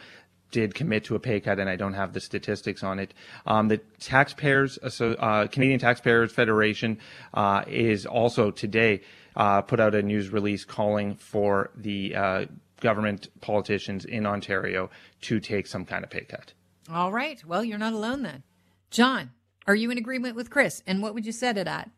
did 0.50 0.74
commit 0.74 1.04
to 1.04 1.16
a 1.16 1.18
pay 1.18 1.40
cut, 1.40 1.58
and 1.58 1.68
I 1.68 1.76
don't 1.76 1.94
have 1.94 2.12
the 2.12 2.20
statistics 2.20 2.84
on 2.84 2.98
it. 3.00 3.12
Um, 3.44 3.68
the 3.68 3.78
taxpayers, 3.98 4.78
so, 4.88 5.12
uh, 5.14 5.48
Canadian 5.48 5.80
Taxpayers 5.80 6.30
Federation, 6.32 6.98
uh, 7.32 7.64
is 7.66 8.06
also 8.06 8.50
today 8.52 9.00
uh, 9.36 9.62
put 9.62 9.80
out 9.80 9.94
a 9.96 10.02
news 10.02 10.30
release 10.30 10.64
calling 10.64 11.16
for 11.16 11.70
the 11.74 12.14
uh, 12.14 12.44
government 12.80 13.28
politicians 13.40 14.04
in 14.04 14.26
Ontario 14.26 14.90
to 15.22 15.40
take 15.40 15.66
some 15.66 15.84
kind 15.84 16.04
of 16.04 16.10
pay 16.10 16.24
cut. 16.24 16.52
All 16.90 17.12
right. 17.12 17.42
Well, 17.46 17.64
you're 17.64 17.78
not 17.78 17.92
alone 17.92 18.22
then. 18.22 18.42
John, 18.90 19.30
are 19.66 19.74
you 19.74 19.90
in 19.90 19.98
agreement 19.98 20.36
with 20.36 20.50
Chris? 20.50 20.82
And 20.86 21.02
what 21.02 21.14
would 21.14 21.26
you 21.26 21.32
set 21.32 21.56
it 21.56 21.66
at? 21.66 21.90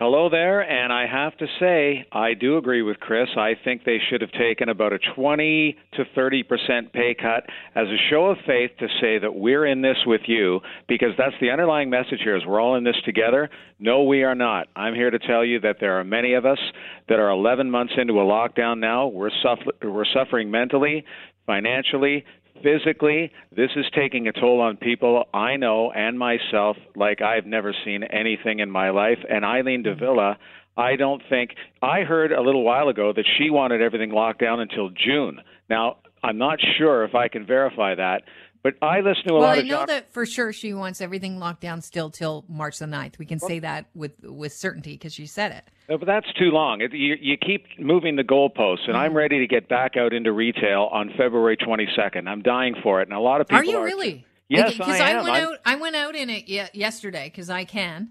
Hello 0.00 0.28
there, 0.30 0.60
and 0.60 0.92
I 0.92 1.08
have 1.08 1.36
to 1.38 1.46
say, 1.58 2.06
I 2.12 2.34
do 2.34 2.56
agree 2.56 2.82
with 2.82 3.00
Chris. 3.00 3.26
I 3.36 3.54
think 3.64 3.82
they 3.82 3.98
should 4.08 4.20
have 4.20 4.30
taken 4.30 4.68
about 4.68 4.92
a 4.92 5.00
20 5.16 5.76
to 5.94 6.04
30 6.14 6.42
percent 6.44 6.92
pay 6.92 7.16
cut 7.20 7.42
as 7.74 7.88
a 7.88 7.96
show 8.08 8.26
of 8.26 8.36
faith 8.46 8.70
to 8.78 8.86
say 9.00 9.18
that 9.18 9.34
we're 9.34 9.66
in 9.66 9.82
this 9.82 9.96
with 10.06 10.20
you, 10.28 10.60
because 10.86 11.10
that's 11.18 11.34
the 11.40 11.50
underlying 11.50 11.90
message 11.90 12.20
here: 12.22 12.36
is 12.36 12.46
we're 12.46 12.60
all 12.60 12.76
in 12.76 12.84
this 12.84 12.94
together. 13.04 13.50
No, 13.80 14.04
we 14.04 14.22
are 14.22 14.36
not. 14.36 14.68
I'm 14.76 14.94
here 14.94 15.10
to 15.10 15.18
tell 15.18 15.44
you 15.44 15.58
that 15.62 15.78
there 15.80 15.98
are 15.98 16.04
many 16.04 16.34
of 16.34 16.46
us 16.46 16.60
that 17.08 17.18
are 17.18 17.30
11 17.30 17.68
months 17.68 17.94
into 17.98 18.20
a 18.20 18.24
lockdown 18.24 18.78
now. 18.78 19.08
We're 19.08 19.30
suffer- 19.42 19.72
we're 19.82 20.04
suffering 20.14 20.48
mentally, 20.48 21.04
financially, 21.44 22.24
physically, 22.62 23.32
this 23.54 23.70
is 23.76 23.86
taking 23.94 24.28
a 24.28 24.32
toll 24.32 24.60
on 24.60 24.76
people 24.76 25.24
I 25.34 25.56
know 25.56 25.90
and 25.92 26.18
myself 26.18 26.76
like 26.96 27.22
I've 27.22 27.46
never 27.46 27.74
seen 27.84 28.02
anything 28.02 28.60
in 28.60 28.70
my 28.70 28.90
life. 28.90 29.18
And 29.28 29.44
Eileen 29.44 29.80
hmm. 29.80 29.90
de 29.90 29.94
Villa, 29.94 30.38
I 30.76 30.96
don't 30.96 31.22
think 31.28 31.50
I 31.82 32.02
heard 32.02 32.32
a 32.32 32.40
little 32.40 32.62
while 32.62 32.88
ago 32.88 33.12
that 33.14 33.26
she 33.36 33.50
wanted 33.50 33.82
everything 33.82 34.10
locked 34.10 34.40
down 34.40 34.60
until 34.60 34.90
June. 34.90 35.40
Now, 35.68 35.96
I'm 36.22 36.38
not 36.38 36.58
sure 36.78 37.04
if 37.04 37.14
I 37.14 37.28
can 37.28 37.46
verify 37.46 37.94
that, 37.94 38.22
but 38.62 38.74
I 38.82 39.00
listen 39.00 39.24
to 39.28 39.30
a 39.30 39.38
well, 39.38 39.42
lot 39.42 39.58
I 39.58 39.60
of 39.60 39.66
Well, 39.68 39.76
I 39.76 39.80
know 39.80 39.86
that 39.86 40.12
for 40.12 40.26
sure 40.26 40.52
she 40.52 40.74
wants 40.74 41.00
everything 41.00 41.38
locked 41.38 41.60
down 41.60 41.80
still 41.82 42.10
till 42.10 42.44
March 42.48 42.78
the 42.78 42.86
9th. 42.86 43.18
We 43.18 43.26
can 43.26 43.38
say 43.38 43.58
that 43.60 43.86
with 43.94 44.12
with 44.22 44.52
certainty 44.52 44.92
because 44.92 45.14
she 45.14 45.26
said 45.26 45.52
it. 45.52 45.64
No, 45.88 45.96
but 45.98 46.06
that's 46.06 46.26
too 46.38 46.50
long. 46.50 46.80
You, 46.80 47.16
you 47.20 47.36
keep 47.36 47.64
moving 47.78 48.16
the 48.16 48.24
goalposts, 48.24 48.84
and 48.86 48.94
Mm-hmm. 48.94 48.96
I'm 48.96 49.14
ready 49.16 49.38
to 49.38 49.46
get 49.46 49.68
back 49.68 49.96
out 49.96 50.12
into 50.12 50.32
retail 50.32 50.88
on 50.92 51.10
February 51.16 51.56
22nd. 51.56 52.28
I'm 52.28 52.42
dying 52.42 52.74
for 52.82 53.00
it, 53.00 53.08
and 53.08 53.16
a 53.16 53.20
lot 53.20 53.40
of 53.40 53.48
people 53.48 53.60
Are 53.60 53.64
you 53.64 53.78
are 53.78 53.84
really? 53.84 54.26
Yes, 54.48 54.72
Because 54.76 55.00
I 55.00 55.12
I, 55.12 55.14
went 55.22 55.28
I'm- 55.28 55.46
out. 55.48 55.58
I 55.64 55.74
went 55.76 55.96
out 55.96 56.14
in 56.16 56.28
it 56.30 56.48
yesterday 56.74 57.24
because 57.30 57.48
I 57.50 57.64
can, 57.64 58.10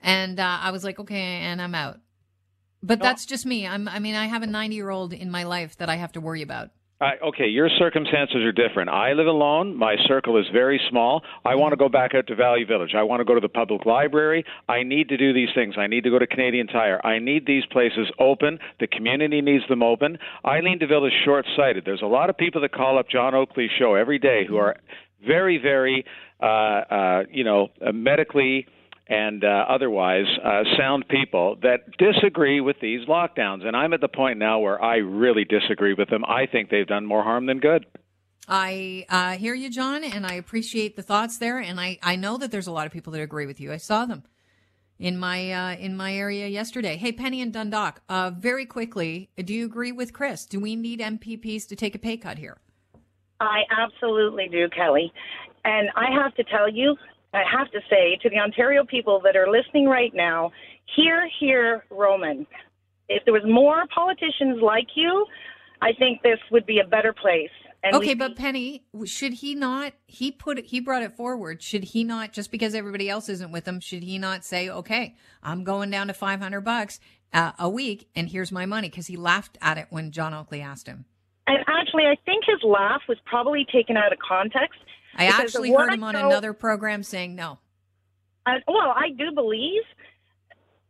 and 0.00 0.38
uh, 0.40 0.58
I 0.62 0.70
was 0.70 0.82
like, 0.84 0.98
okay, 0.98 1.14
and 1.16 1.60
I'm 1.62 1.74
out. 1.74 2.00
But 2.82 3.00
that's 3.00 3.26
just 3.26 3.46
me. 3.46 3.66
I'm. 3.66 3.86
I 3.86 4.00
mean, 4.00 4.14
I 4.16 4.26
have 4.26 4.42
a 4.42 4.46
90 4.46 4.74
year 4.74 4.90
old 4.90 5.12
in 5.12 5.30
my 5.30 5.44
life 5.44 5.76
that 5.76 5.88
I 5.88 5.96
have 5.96 6.12
to 6.12 6.20
worry 6.20 6.42
about. 6.42 6.70
Uh, 7.02 7.26
okay, 7.26 7.48
your 7.48 7.68
circumstances 7.80 8.44
are 8.44 8.52
different. 8.52 8.88
I 8.88 9.12
live 9.12 9.26
alone. 9.26 9.76
My 9.76 9.96
circle 10.06 10.38
is 10.38 10.46
very 10.52 10.80
small. 10.88 11.22
I 11.44 11.56
want 11.56 11.72
to 11.72 11.76
go 11.76 11.88
back 11.88 12.14
out 12.14 12.28
to 12.28 12.36
Valley 12.36 12.62
Village. 12.62 12.92
I 12.96 13.02
want 13.02 13.18
to 13.18 13.24
go 13.24 13.34
to 13.34 13.40
the 13.40 13.48
public 13.48 13.84
library. 13.84 14.44
I 14.68 14.84
need 14.84 15.08
to 15.08 15.16
do 15.16 15.32
these 15.32 15.48
things. 15.52 15.74
I 15.76 15.88
need 15.88 16.04
to 16.04 16.10
go 16.10 16.20
to 16.20 16.28
Canadian 16.28 16.68
Tire. 16.68 17.04
I 17.04 17.18
need 17.18 17.44
these 17.44 17.64
places 17.72 18.06
open. 18.20 18.60
The 18.78 18.86
community 18.86 19.40
needs 19.40 19.64
them 19.68 19.82
open. 19.82 20.16
Eileen 20.46 20.78
de 20.78 20.86
Villa 20.86 21.08
is 21.08 21.12
short 21.24 21.44
sighted. 21.56 21.84
There's 21.84 22.02
a 22.02 22.06
lot 22.06 22.30
of 22.30 22.36
people 22.36 22.60
that 22.60 22.72
call 22.72 23.00
up 23.00 23.08
John 23.08 23.34
Oakley's 23.34 23.70
show 23.76 23.96
every 23.96 24.20
day 24.20 24.44
who 24.48 24.58
are 24.58 24.76
very, 25.26 25.58
very, 25.58 26.04
uh, 26.40 26.46
uh, 26.46 27.22
you 27.32 27.42
know, 27.42 27.70
uh, 27.84 27.90
medically 27.90 28.68
and 29.08 29.44
uh, 29.44 29.64
otherwise 29.68 30.26
uh, 30.44 30.62
sound 30.78 31.08
people 31.08 31.56
that 31.62 31.80
disagree 31.98 32.60
with 32.60 32.76
these 32.80 33.06
lockdowns. 33.08 33.64
And 33.66 33.76
I'm 33.76 33.92
at 33.92 34.00
the 34.00 34.08
point 34.08 34.38
now 34.38 34.60
where 34.60 34.82
I 34.82 34.96
really 34.96 35.44
disagree 35.44 35.94
with 35.94 36.08
them. 36.08 36.24
I 36.24 36.46
think 36.46 36.70
they've 36.70 36.86
done 36.86 37.06
more 37.06 37.22
harm 37.22 37.46
than 37.46 37.58
good. 37.58 37.86
I 38.48 39.06
uh, 39.08 39.32
hear 39.32 39.54
you, 39.54 39.70
John, 39.70 40.02
and 40.02 40.26
I 40.26 40.34
appreciate 40.34 40.96
the 40.96 41.02
thoughts 41.02 41.38
there. 41.38 41.58
And 41.58 41.80
I, 41.80 41.98
I 42.02 42.16
know 42.16 42.36
that 42.38 42.50
there's 42.50 42.66
a 42.66 42.72
lot 42.72 42.86
of 42.86 42.92
people 42.92 43.12
that 43.12 43.20
agree 43.20 43.46
with 43.46 43.60
you. 43.60 43.72
I 43.72 43.76
saw 43.76 44.04
them 44.04 44.24
in 44.98 45.18
my 45.18 45.52
uh, 45.52 45.76
in 45.76 45.96
my 45.96 46.14
area 46.14 46.48
yesterday. 46.48 46.96
Hey, 46.96 47.12
Penny 47.12 47.40
and 47.40 47.52
Dundalk, 47.52 48.02
uh, 48.08 48.30
very 48.36 48.66
quickly, 48.66 49.30
do 49.36 49.52
you 49.52 49.64
agree 49.64 49.92
with 49.92 50.12
Chris? 50.12 50.46
Do 50.46 50.60
we 50.60 50.76
need 50.76 51.00
MPPs 51.00 51.66
to 51.68 51.76
take 51.76 51.94
a 51.94 51.98
pay 51.98 52.16
cut 52.16 52.38
here? 52.38 52.58
I 53.40 53.62
absolutely 53.70 54.48
do, 54.48 54.68
Kelly. 54.68 55.12
And 55.64 55.90
I 55.96 56.10
have 56.22 56.34
to 56.36 56.44
tell 56.44 56.68
you, 56.68 56.96
I 57.32 57.42
have 57.50 57.70
to 57.72 57.80
say 57.88 58.18
to 58.22 58.28
the 58.28 58.38
Ontario 58.38 58.84
people 58.84 59.20
that 59.24 59.36
are 59.36 59.50
listening 59.50 59.86
right 59.86 60.12
now, 60.14 60.52
hear, 60.96 61.28
hear, 61.40 61.84
Roman. 61.90 62.46
If 63.08 63.24
there 63.24 63.34
was 63.34 63.42
more 63.46 63.84
politicians 63.94 64.60
like 64.62 64.88
you, 64.94 65.26
I 65.80 65.92
think 65.98 66.22
this 66.22 66.38
would 66.50 66.66
be 66.66 66.78
a 66.78 66.86
better 66.86 67.12
place. 67.12 67.50
And 67.82 67.96
okay, 67.96 68.14
but 68.14 68.36
Penny, 68.36 68.84
should 69.06 69.32
he 69.32 69.56
not? 69.56 69.94
He 70.06 70.30
put 70.30 70.58
it. 70.58 70.66
He 70.66 70.78
brought 70.78 71.02
it 71.02 71.16
forward. 71.16 71.62
Should 71.62 71.82
he 71.82 72.04
not? 72.04 72.32
Just 72.32 72.52
because 72.52 72.76
everybody 72.76 73.10
else 73.10 73.28
isn't 73.28 73.50
with 73.50 73.66
him, 73.66 73.80
should 73.80 74.04
he 74.04 74.18
not 74.18 74.44
say, 74.44 74.68
"Okay, 74.68 75.16
I'm 75.42 75.64
going 75.64 75.90
down 75.90 76.06
to 76.06 76.14
500 76.14 76.60
bucks 76.60 77.00
uh, 77.32 77.52
a 77.58 77.68
week, 77.68 78.08
and 78.14 78.28
here's 78.28 78.52
my 78.52 78.66
money"? 78.66 78.88
Because 78.88 79.08
he 79.08 79.16
laughed 79.16 79.58
at 79.60 79.78
it 79.78 79.88
when 79.90 80.12
John 80.12 80.32
Oakley 80.32 80.60
asked 80.60 80.86
him. 80.86 81.06
And 81.48 81.58
actually, 81.66 82.04
I 82.04 82.14
think 82.24 82.44
his 82.46 82.62
laugh 82.62 83.02
was 83.08 83.18
probably 83.26 83.66
taken 83.72 83.96
out 83.96 84.12
of 84.12 84.18
context. 84.20 84.78
I 85.16 85.26
because 85.26 85.40
actually 85.40 85.72
heard 85.72 85.92
him 85.92 86.04
on 86.04 86.16
another 86.16 86.52
program 86.52 87.02
saying 87.02 87.34
no. 87.34 87.58
Uh, 88.46 88.52
well, 88.66 88.92
I 88.96 89.10
do 89.16 89.32
believe 89.32 89.82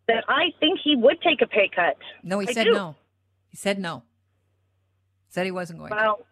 that 0.08 0.24
I 0.28 0.52
think 0.61 0.80
he 0.82 0.96
would 0.96 1.20
take 1.22 1.42
a 1.42 1.46
pay 1.46 1.68
cut. 1.74 1.96
No, 2.22 2.38
he 2.38 2.48
I 2.48 2.52
said 2.52 2.64
do. 2.64 2.72
no. 2.72 2.96
He 3.50 3.56
said 3.56 3.78
no. 3.78 4.02
Said 5.28 5.44
he 5.44 5.50
wasn't 5.50 5.78
going. 5.78 5.90
to. 5.90 5.96
Well, 5.96 6.26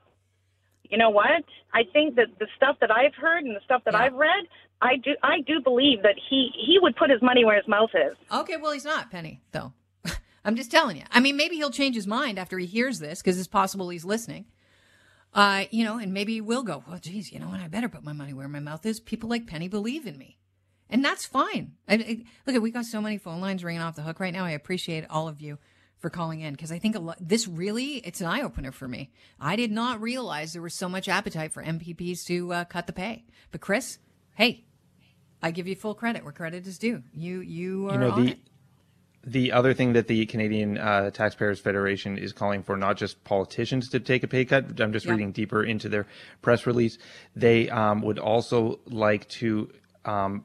you 0.89 0.99
know 0.99 1.11
what? 1.11 1.45
I 1.73 1.83
think 1.93 2.17
that 2.17 2.27
the 2.39 2.47
stuff 2.57 2.77
that 2.81 2.91
I've 2.91 3.15
heard 3.15 3.45
and 3.45 3.55
the 3.55 3.61
stuff 3.65 3.83
that 3.85 3.95
Yeah. 3.95 4.01
I've 4.01 4.15
read, 4.15 4.45
I 4.83 4.97
do 4.97 5.13
I 5.23 5.41
do 5.47 5.61
believe 5.61 6.03
that 6.03 6.17
he 6.29 6.51
he 6.67 6.79
would 6.81 6.97
put 6.97 7.11
his 7.11 7.23
money 7.23 7.45
where 7.45 7.57
his 7.57 7.69
mouth 7.69 7.91
is. 7.95 8.17
Okay, 8.33 8.57
well, 8.57 8.73
he's 8.73 8.85
not, 8.85 9.11
Penny, 9.11 9.41
though. 9.53 9.73
I'm 10.45 10.57
just 10.57 10.71
telling 10.71 10.97
you. 10.97 11.05
I 11.11 11.21
mean, 11.21 11.37
maybe 11.37 11.57
he'll 11.57 11.71
change 11.71 11.95
his 11.95 12.07
mind 12.07 12.39
after 12.39 12.59
he 12.59 12.67
hears 12.67 12.99
this 12.99 13.21
because 13.21 13.39
it's 13.39 13.47
possible 13.49 13.89
he's 13.91 14.05
listening. 14.05 14.47
Uh, 15.33 15.65
you 15.71 15.85
know, 15.85 15.99
and 15.99 16.13
maybe 16.13 16.35
he 16.35 16.41
will 16.41 16.63
go, 16.63 16.83
well, 16.89 16.99
geez, 16.99 17.33
you 17.33 17.39
know 17.39 17.49
what? 17.49 17.61
I 17.61 17.69
better 17.69 17.89
put 17.89 18.03
my 18.03 18.13
money 18.13 18.33
where 18.33 18.49
my 18.49 18.61
mouth 18.61 18.85
is. 18.85 18.99
People 18.99 19.29
like 19.29 19.47
Penny 19.47 19.69
believe 19.69 20.07
in 20.07 20.19
me. 20.19 20.39
And 20.89 21.05
that's 21.05 21.25
fine. 21.25 21.75
I, 21.89 21.95
I, 21.95 22.25
look, 22.47 22.61
we 22.63 22.73
got 22.73 22.85
so 22.85 23.01
many 23.01 23.17
phone 23.17 23.41
lines 23.41 23.63
ringing 23.63 23.81
off 23.81 23.95
the 23.95 24.03
hook 24.03 24.19
right 24.19 24.33
now. 24.33 24.45
I 24.45 24.51
appreciate 24.51 25.05
all 25.09 25.29
of 25.29 25.41
you 25.41 25.59
for 26.01 26.11
calling 26.11 26.41
in 26.41 26.53
because 26.55 26.73
I 26.73 26.81
think 26.81 26.97
a 26.97 26.99
lot, 26.99 27.19
this 27.21 27.47
really, 27.47 27.99
it's 27.99 28.21
an 28.21 28.27
eye 28.27 28.43
opener 28.43 28.73
for 28.73 28.89
me. 28.89 29.13
I 29.39 29.55
did 29.55 29.71
not 29.71 30.01
realize 30.01 30.53
there 30.53 30.63
was 30.63 30.75
so 30.75 30.89
much 30.89 31.09
appetite 31.09 31.53
for 31.53 31.63
MPPs 31.63 32.25
to 32.27 32.53
uh, 32.53 32.65
cut 32.65 32.89
the 32.89 32.93
pay. 32.93 33.25
But 33.53 33.61
Chris, 33.61 33.99
hey, 34.35 34.65
I 35.43 35.53
give 35.53 35.69
you 35.69 35.77
full 35.77 35.95
credit 35.95 36.25
where 36.25 36.33
credit 36.33 36.67
is 36.67 36.79
due. 36.79 37.05
You, 37.15 37.41
you 37.41 37.89
are 37.89 37.93
You 37.93 37.99
know 38.01 38.11
on 38.11 38.25
the 38.25 38.33
it. 38.33 38.39
The 39.23 39.53
other 39.53 39.75
thing 39.75 39.93
that 39.93 40.07
the 40.07 40.25
Canadian 40.27 40.79
uh, 40.79 41.11
Taxpayers 41.11 41.61
Federation 41.61 42.17
is 42.17 42.33
calling 42.33 42.63
for, 42.63 42.77
not 42.77 42.97
just 42.97 43.23
politicians 43.25 43.89
to 43.91 44.01
take 44.01 44.23
a 44.23 44.29
pay 44.29 44.45
cut. 44.45 44.81
I'm 44.81 44.93
just 44.93 45.05
Yeah. 45.07 45.13
reading 45.13 45.33
deeper 45.33 45.63
into 45.63 45.89
their 45.89 46.07
press 46.41 46.67
release. 46.67 46.97
They 47.37 47.69
um, 47.69 48.01
would 48.03 48.19
also 48.19 48.81
like 48.87 49.29
to 49.29 49.71
um, 50.05 50.45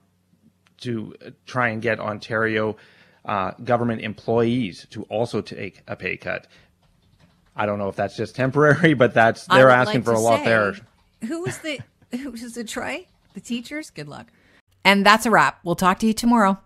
to 0.82 1.16
try 1.46 1.70
and 1.70 1.82
get 1.82 2.00
Ontario 2.02 2.76
uh, 3.24 3.52
government 3.64 4.02
employees 4.02 4.86
to 4.92 5.04
also 5.04 5.42
take 5.42 5.82
a 5.88 5.96
pay 5.96 6.18
cut. 6.18 6.48
I 7.56 7.66
don't 7.66 7.80
know 7.80 7.88
if 7.88 7.96
that's 7.96 8.18
just 8.18 8.36
temporary, 8.36 8.94
but 8.94 9.14
that's 9.14 9.46
they're 9.46 9.70
asking 9.70 10.02
like 10.02 10.06
for 10.06 10.14
a 10.14 10.20
lot 10.20 10.44
there. 10.44 10.76
Who 11.26 11.42
was 11.42 11.58
the 11.60 11.80
who 12.12 12.32
was 12.32 12.54
the 12.54 12.66
Trey? 12.66 13.08
The 13.34 13.40
teachers? 13.40 13.90
Good 13.90 14.10
luck. 14.10 14.28
And 14.84 15.06
that's 15.06 15.26
a 15.26 15.32
wrap. 15.32 15.60
We'll 15.64 15.76
talk 15.76 16.00
to 16.00 16.08
you 16.08 16.14
tomorrow. 16.14 16.60